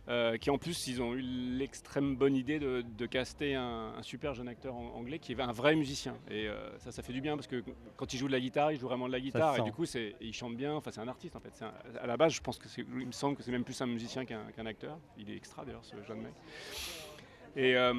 Euh, 0.07 0.37
qui 0.37 0.49
en 0.49 0.57
plus 0.57 0.87
ils 0.87 1.03
ont 1.03 1.13
eu 1.13 1.21
l'extrême 1.21 2.15
bonne 2.15 2.35
idée 2.35 2.57
de, 2.59 3.05
caster 3.05 3.53
un, 3.53 3.93
super 4.01 4.33
jeune 4.33 4.47
acteur 4.47 4.75
anglais 4.75 5.19
qui 5.19 5.33
est 5.33 5.39
un 5.39 5.51
vrai 5.51 5.75
musicien. 5.75 6.15
Et 6.31 6.47
euh, 6.47 6.77
ça 6.79 6.91
ça 6.91 7.03
fait 7.03 7.13
du 7.13 7.21
bien 7.21 7.35
parce 7.35 7.47
que 7.47 7.63
quand 7.95 8.11
il 8.13 8.17
joue 8.17 8.27
de 8.27 8.31
la 8.31 8.39
guitare 8.39 8.71
il 8.71 8.79
joue 8.79 8.87
vraiment 8.87 9.07
de 9.07 9.11
la 9.11 9.19
guitare. 9.19 9.57
et 9.57 9.61
du 9.61 9.71
coup 9.71 9.85
c'est, 9.85 10.15
il 10.21 10.33
chante 10.33 10.55
bien. 10.55 10.73
Enfin 10.73 10.89
c'est 10.91 11.01
un 11.01 11.07
artiste 11.07 11.35
en 11.35 11.39
fait. 11.39 11.53
À 12.01 12.07
la 12.07 12.17
base 12.17 12.33
je 12.33 12.41
pense 12.41 12.57
que 12.57 12.67
c'est, 12.67 12.81
il 12.81 13.07
me 13.07 13.11
semble 13.11 13.35
que 13.35 13.43
c'est 13.43 13.51
même 13.51 13.63
plus 13.63 13.79
un 13.81 13.85
musicien 13.85 14.25
qu'un, 14.25 14.65
acteur. 14.65 14.97
Il 15.17 15.29
est 15.29 15.35
extra 15.35 15.63
d'ailleurs 15.63 15.85
ce 15.85 15.95
jeune 16.07 16.21
mec. 16.21 16.33
Et 17.55 17.75
euh, 17.75 17.93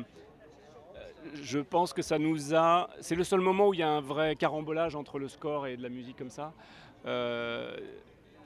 je 1.35 1.59
pense 1.61 1.93
que 1.93 2.03
ça 2.03 2.19
nous 2.19 2.55
a 2.55 2.91
c'est 3.01 3.15
le 3.15 3.25
seul 3.25 3.41
moment 3.41 3.69
où 3.69 3.75
il 3.75 3.81
y 3.81 3.85
a 3.85 3.91
un 3.91 4.01
vrai 4.01 4.35
carambolage 4.35 4.97
entre 4.97 5.19
le 5.19 5.29
score 5.29 5.69
et 5.69 5.77
de 5.77 5.83
la 5.83 5.89
musique 5.91 6.17
comme 6.17 6.31
ça 6.31 6.53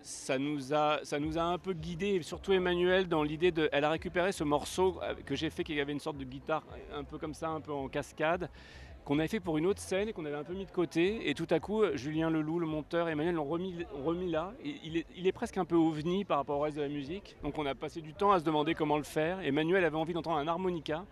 ça 0.05 0.39
nous 0.39 0.75
a, 0.75 1.01
ça 1.03 1.19
nous 1.19 1.39
a 1.39 1.43
un 1.43 1.57
peu 1.57 1.73
guidé, 1.73 2.21
surtout 2.23 2.53
Emmanuel, 2.53 3.09
dans 3.09 3.23
l'idée 3.23 3.51
de. 3.51 3.71
Elle 3.73 3.85
a 3.85 3.91
récupéré 3.91 4.33
ce 4.33 4.45
morceau 4.45 5.01
que 5.25 5.35
j'ai 5.35 5.49
fait, 5.49 5.65
qui 5.65 5.81
avait 5.81 5.93
une 5.93 6.01
sorte 6.01 6.19
de 6.19 6.25
guitare 6.25 6.63
un 6.95 7.05
peu 7.05 7.17
comme 7.17 7.33
ça, 7.33 7.49
un 7.49 7.61
peu 7.63 7.73
en 7.73 7.89
cascade, 7.89 8.51
qu'on 9.07 9.19
avait 9.19 9.29
fait 9.29 9.41
pour 9.41 9.57
une 9.57 9.65
autre 9.65 9.81
scène 9.81 10.11
et 10.11 10.13
qu'on 10.13 10.27
avait 10.27 10.37
un 10.37 10.45
peu 10.45 10.53
mis 10.53 10.67
de 10.67 10.71
côté. 10.71 11.31
Et 11.31 11.35
tout 11.35 11.47
à 11.49 11.59
coup, 11.59 11.85
Julien 11.95 12.29
Leloup, 12.29 12.59
le 12.59 12.67
monteur, 12.67 13.09
Emmanuel 13.09 13.35
l'ont 13.35 13.45
remis, 13.45 13.87
remis 14.05 14.31
là. 14.31 14.53
Et 14.63 14.75
il, 14.85 14.99
est, 14.99 15.07
il 15.17 15.27
est 15.27 15.33
presque 15.33 15.57
un 15.57 15.65
peu 15.65 15.77
ovni 15.77 16.27
par 16.27 16.37
rapport 16.37 16.59
au 16.59 16.63
reste 16.63 16.77
de 16.77 16.83
la 16.83 16.89
musique. 16.89 17.37
Donc 17.43 17.59
on 17.59 17.65
a 17.65 17.75
passé 17.75 18.03
du 18.03 18.13
temps 18.13 18.33
à 18.33 18.39
se 18.41 18.45
demander 18.45 18.75
comment 18.75 18.99
le 18.99 19.05
faire. 19.05 19.41
Emmanuel 19.41 19.87
avait 19.87 19.97
envie 19.97 20.13
d'entendre 20.13 20.37
un 20.37 20.49
harmonica. 20.49 21.07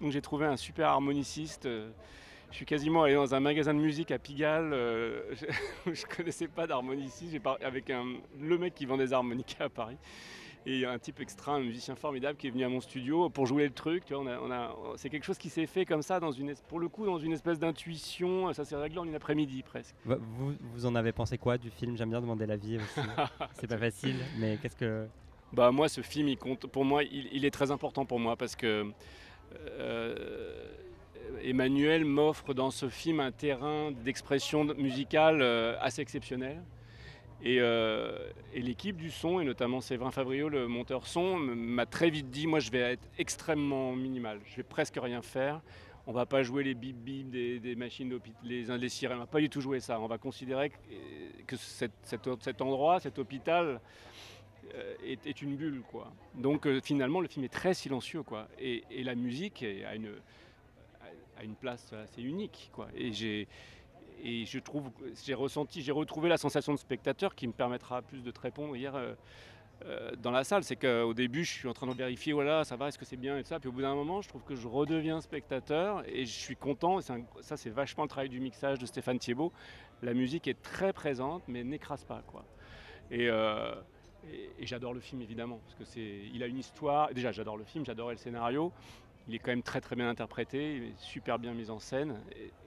Donc 0.00 0.12
j'ai 0.12 0.22
trouvé 0.22 0.46
un 0.46 0.56
super 0.56 0.90
harmoniciste. 0.90 1.66
Euh, 1.66 1.90
je 2.50 2.56
suis 2.56 2.66
quasiment 2.66 3.02
allé 3.02 3.14
dans 3.14 3.34
un 3.34 3.40
magasin 3.40 3.74
de 3.74 3.78
musique 3.78 4.10
à 4.10 4.18
Pigalle. 4.18 4.72
Euh, 4.72 5.22
je 5.86 5.90
ne 5.90 6.16
connaissais 6.16 6.48
pas 6.48 6.66
d'harmoniciste. 6.66 7.32
J'ai 7.32 7.40
parlé 7.40 7.64
avec 7.64 7.90
un, 7.90 8.04
le 8.40 8.58
mec 8.58 8.74
qui 8.74 8.86
vend 8.86 8.96
des 8.96 9.12
harmonicas 9.12 9.64
à 9.64 9.68
Paris. 9.68 9.98
et 10.64 10.86
un 10.86 10.98
type 10.98 11.20
extra, 11.20 11.52
un 11.52 11.60
musicien 11.60 11.94
formidable 11.94 12.38
qui 12.38 12.46
est 12.46 12.50
venu 12.50 12.64
à 12.64 12.68
mon 12.68 12.80
studio 12.80 13.28
pour 13.28 13.46
jouer 13.46 13.64
le 13.64 13.72
truc. 13.72 14.04
Tu 14.06 14.14
vois, 14.14 14.22
on 14.42 14.50
a, 14.50 14.74
c'est 14.96 15.10
quelque 15.10 15.24
chose 15.24 15.38
qui 15.38 15.50
s'est 15.50 15.66
fait 15.66 15.84
comme 15.84 16.02
ça, 16.02 16.20
dans 16.20 16.32
une, 16.32 16.54
pour 16.68 16.80
le 16.80 16.88
coup, 16.88 17.04
dans 17.04 17.18
une 17.18 17.32
espèce 17.32 17.58
d'intuition. 17.58 18.52
Ça 18.54 18.64
s'est 18.64 18.76
réglé 18.76 18.98
en 18.98 19.04
une 19.04 19.14
après-midi 19.14 19.62
presque. 19.62 19.94
Vous, 20.04 20.54
vous 20.74 20.86
en 20.86 20.94
avez 20.94 21.12
pensé 21.12 21.36
quoi 21.36 21.58
du 21.58 21.70
film? 21.70 21.96
J'aime 21.96 22.10
bien 22.10 22.20
demander 22.20 22.46
l'avis 22.46 22.76
aussi. 22.76 23.00
c'est 23.52 23.66
pas 23.66 23.78
facile, 23.78 24.16
mais 24.38 24.58
qu'est-ce 24.60 24.76
que. 24.76 25.06
Bah 25.52 25.70
moi, 25.70 25.88
ce 25.88 26.00
film, 26.00 26.28
il 26.28 26.38
compte. 26.38 26.66
Pour 26.66 26.84
moi, 26.84 27.02
il, 27.04 27.44
est 27.44 27.50
très 27.50 27.70
important 27.70 28.06
pour 28.06 28.20
moi 28.20 28.36
parce 28.36 28.56
que. 28.56 28.90
Euh, 29.54 30.66
Emmanuel 31.42 32.04
m'offre 32.04 32.54
dans 32.54 32.70
ce 32.70 32.88
film 32.88 33.20
un 33.20 33.32
terrain 33.32 33.90
d'expression 33.92 34.64
musicale 34.76 35.42
euh, 35.42 35.76
assez 35.80 36.02
exceptionnel. 36.02 36.62
Euh, 37.44 38.30
et, 38.52 38.60
l'équipe 38.60 38.96
du 38.96 39.10
son, 39.10 39.38
et 39.40 39.44
notamment 39.44 39.80
Séverin 39.80 40.10
Fabrio, 40.10 40.48
le 40.48 40.66
monteur 40.66 41.06
son, 41.06 41.36
m'a 41.36 41.86
très 41.86 42.10
vite 42.10 42.30
dit 42.30 42.46
moi 42.46 42.58
je 42.58 42.70
vais 42.70 42.80
être 42.80 43.08
extrêmement 43.16 43.94
minimal, 43.94 44.40
je 44.44 44.56
vais 44.56 44.64
presque 44.64 44.98
rien 45.00 45.22
faire. 45.22 45.60
On 46.06 46.12
va 46.12 46.24
pas 46.24 46.42
jouer 46.42 46.64
les 46.64 46.74
bip 46.74 46.96
bip 46.96 47.28
des, 47.28 47.74
machines 47.76 48.18
les, 48.42 48.64
les 48.64 48.88
sirènes, 48.88 49.18
on 49.18 49.20
va 49.20 49.26
pas 49.26 49.40
du 49.40 49.50
tout 49.50 49.60
jouer 49.60 49.78
ça. 49.78 50.00
On 50.00 50.06
va 50.06 50.16
considérer 50.16 50.72
que, 51.46 51.56
cet, 51.56 52.62
endroit, 52.62 52.98
cet 52.98 53.18
hôpital, 53.18 53.78
euh, 54.74 54.94
est, 55.04 55.42
une 55.42 55.54
bulle. 55.56 55.82
Quoi. 55.90 56.10
Donc 56.34 56.66
finalement 56.80 57.20
le 57.20 57.28
film 57.28 57.44
est 57.44 57.52
très 57.52 57.74
silencieux. 57.74 58.22
Quoi. 58.22 58.48
Et, 58.58 58.84
la 59.04 59.14
musique 59.14 59.62
a 59.62 59.94
une, 59.94 60.14
a 61.38 61.44
une 61.44 61.54
place 61.54 61.92
assez 61.92 62.22
unique. 62.22 62.70
Quoi. 62.72 62.88
Et 62.94 63.12
j'ai 63.12 63.48
et 64.22 64.44
je 64.46 64.58
trouve, 64.58 64.90
j'ai 65.24 65.34
ressenti, 65.34 65.82
j'ai 65.82 65.92
retrouvé 65.92 66.28
la 66.28 66.38
sensation 66.38 66.72
de 66.72 66.78
spectateur 66.78 67.34
qui 67.34 67.46
me 67.46 67.52
permettra 67.52 68.02
plus 68.02 68.22
de 68.22 68.30
te 68.30 68.40
répondre 68.40 68.76
hier 68.76 68.94
euh, 68.96 69.14
euh, 69.84 70.10
dans 70.20 70.32
la 70.32 70.42
salle. 70.42 70.64
C'est 70.64 70.76
qu'au 70.76 71.14
début, 71.14 71.44
je 71.44 71.52
suis 71.52 71.68
en 71.68 71.72
train 71.72 71.86
de 71.86 71.92
vérifier, 71.92 72.32
voilà, 72.32 72.64
ça 72.64 72.76
va, 72.76 72.88
est-ce 72.88 72.98
que 72.98 73.04
c'est 73.04 73.16
bien 73.16 73.38
et 73.38 73.42
tout 73.42 73.48
ça. 73.48 73.60
Puis 73.60 73.68
au 73.68 73.72
bout 73.72 73.82
d'un 73.82 73.94
moment, 73.94 74.20
je 74.20 74.28
trouve 74.28 74.42
que 74.42 74.56
je 74.56 74.66
redeviens 74.66 75.20
spectateur 75.20 76.02
et 76.08 76.24
je 76.24 76.32
suis 76.32 76.56
content. 76.56 77.00
Ça, 77.00 77.56
c'est 77.56 77.70
vachement 77.70 78.04
le 78.04 78.08
travail 78.08 78.28
du 78.28 78.40
mixage 78.40 78.78
de 78.78 78.86
Stéphane 78.86 79.18
Thiebaud. 79.18 79.52
La 80.02 80.14
musique 80.14 80.48
est 80.48 80.60
très 80.62 80.92
présente, 80.92 81.42
mais 81.46 81.62
n'écrase 81.62 82.04
pas, 82.04 82.22
quoi. 82.26 82.44
Et, 83.10 83.28
euh, 83.30 83.74
et, 84.58 84.66
j'adore 84.66 84.92
le 84.92 85.00
film 85.00 85.22
évidemment 85.22 85.60
parce 85.64 85.74
que 85.76 85.84
c'est, 85.84 86.22
il 86.34 86.42
a 86.42 86.46
une 86.46 86.58
histoire. 86.58 87.12
Déjà, 87.14 87.30
j'adore 87.30 87.56
le 87.56 87.64
film, 87.64 87.84
j'adorais 87.86 88.14
le 88.14 88.18
scénario. 88.18 88.72
Il 89.28 89.34
est 89.34 89.38
quand 89.38 89.50
même 89.50 89.62
très 89.62 89.80
très 89.80 89.94
bien 89.94 90.08
interprété, 90.08 90.76
il 90.76 90.82
est 90.84 90.98
super 90.98 91.38
bien 91.38 91.52
mis 91.52 91.70
en 91.70 91.78
scène 91.78 92.18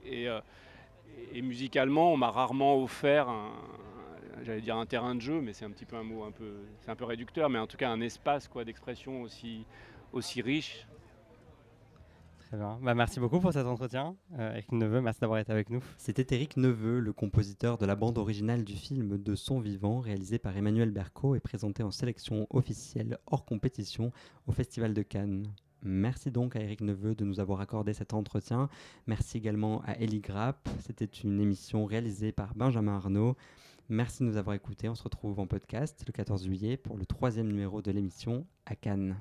et, 0.04 0.28
et, 1.34 1.42
musicalement, 1.42 2.12
on 2.12 2.16
m'a 2.16 2.30
rarement 2.30 2.80
offert 2.80 3.28
un, 3.28 3.52
j'allais 4.42 4.60
dire 4.60 4.76
un 4.76 4.86
terrain 4.86 5.14
de 5.14 5.20
jeu, 5.20 5.40
mais 5.40 5.52
c'est 5.52 5.64
un 5.64 5.70
petit 5.70 5.84
peu 5.84 5.96
un 5.96 6.04
mot 6.04 6.24
un 6.24 6.30
peu, 6.30 6.54
c'est 6.80 6.90
un 6.90 6.96
peu 6.96 7.04
réducteur, 7.04 7.50
mais 7.50 7.58
en 7.58 7.66
tout 7.66 7.76
cas 7.76 7.90
un 7.90 8.00
espace 8.00 8.48
quoi 8.48 8.64
d'expression 8.64 9.22
aussi, 9.22 9.66
aussi 10.12 10.40
riche. 10.42 10.86
Très 12.52 12.58
bien. 12.58 12.78
Bah, 12.82 12.94
merci 12.94 13.18
beaucoup 13.18 13.40
pour 13.40 13.52
cet 13.54 13.64
entretien. 13.64 14.14
Euh, 14.38 14.52
Eric 14.52 14.72
Neveu, 14.72 15.00
merci 15.00 15.20
d'avoir 15.20 15.38
été 15.38 15.50
avec 15.50 15.70
nous. 15.70 15.82
C'était 15.96 16.34
Eric 16.34 16.58
Neveu, 16.58 17.00
le 17.00 17.12
compositeur 17.14 17.78
de 17.78 17.86
la 17.86 17.96
bande 17.96 18.18
originale 18.18 18.62
du 18.62 18.74
film 18.74 19.16
De 19.16 19.34
son 19.34 19.58
vivant, 19.58 20.00
réalisé 20.00 20.38
par 20.38 20.54
Emmanuel 20.54 20.90
Berco 20.90 21.34
et 21.34 21.40
présenté 21.40 21.82
en 21.82 21.90
sélection 21.90 22.46
officielle 22.50 23.16
hors 23.26 23.46
compétition 23.46 24.12
au 24.46 24.52
Festival 24.52 24.92
de 24.92 25.00
Cannes. 25.00 25.46
Merci 25.82 26.30
donc 26.30 26.56
à 26.56 26.60
Eric 26.60 26.80
Neveu 26.80 27.14
de 27.14 27.24
nous 27.24 27.40
avoir 27.40 27.60
accordé 27.60 27.92
cet 27.92 28.14
entretien. 28.14 28.68
Merci 29.06 29.38
également 29.38 29.82
à 29.82 29.92
Ellie 29.98 30.20
Grapp. 30.20 30.68
C'était 30.80 31.04
une 31.04 31.40
émission 31.40 31.84
réalisée 31.84 32.32
par 32.32 32.54
Benjamin 32.54 32.96
Arnaud. 32.96 33.36
Merci 33.88 34.22
de 34.22 34.28
nous 34.28 34.36
avoir 34.36 34.54
écoutés. 34.54 34.88
On 34.88 34.94
se 34.94 35.02
retrouve 35.02 35.40
en 35.40 35.46
podcast 35.46 36.02
le 36.06 36.12
14 36.12 36.44
juillet 36.44 36.76
pour 36.76 36.96
le 36.96 37.04
troisième 37.04 37.48
numéro 37.48 37.82
de 37.82 37.90
l'émission 37.90 38.46
à 38.64 38.76
Cannes. 38.76 39.16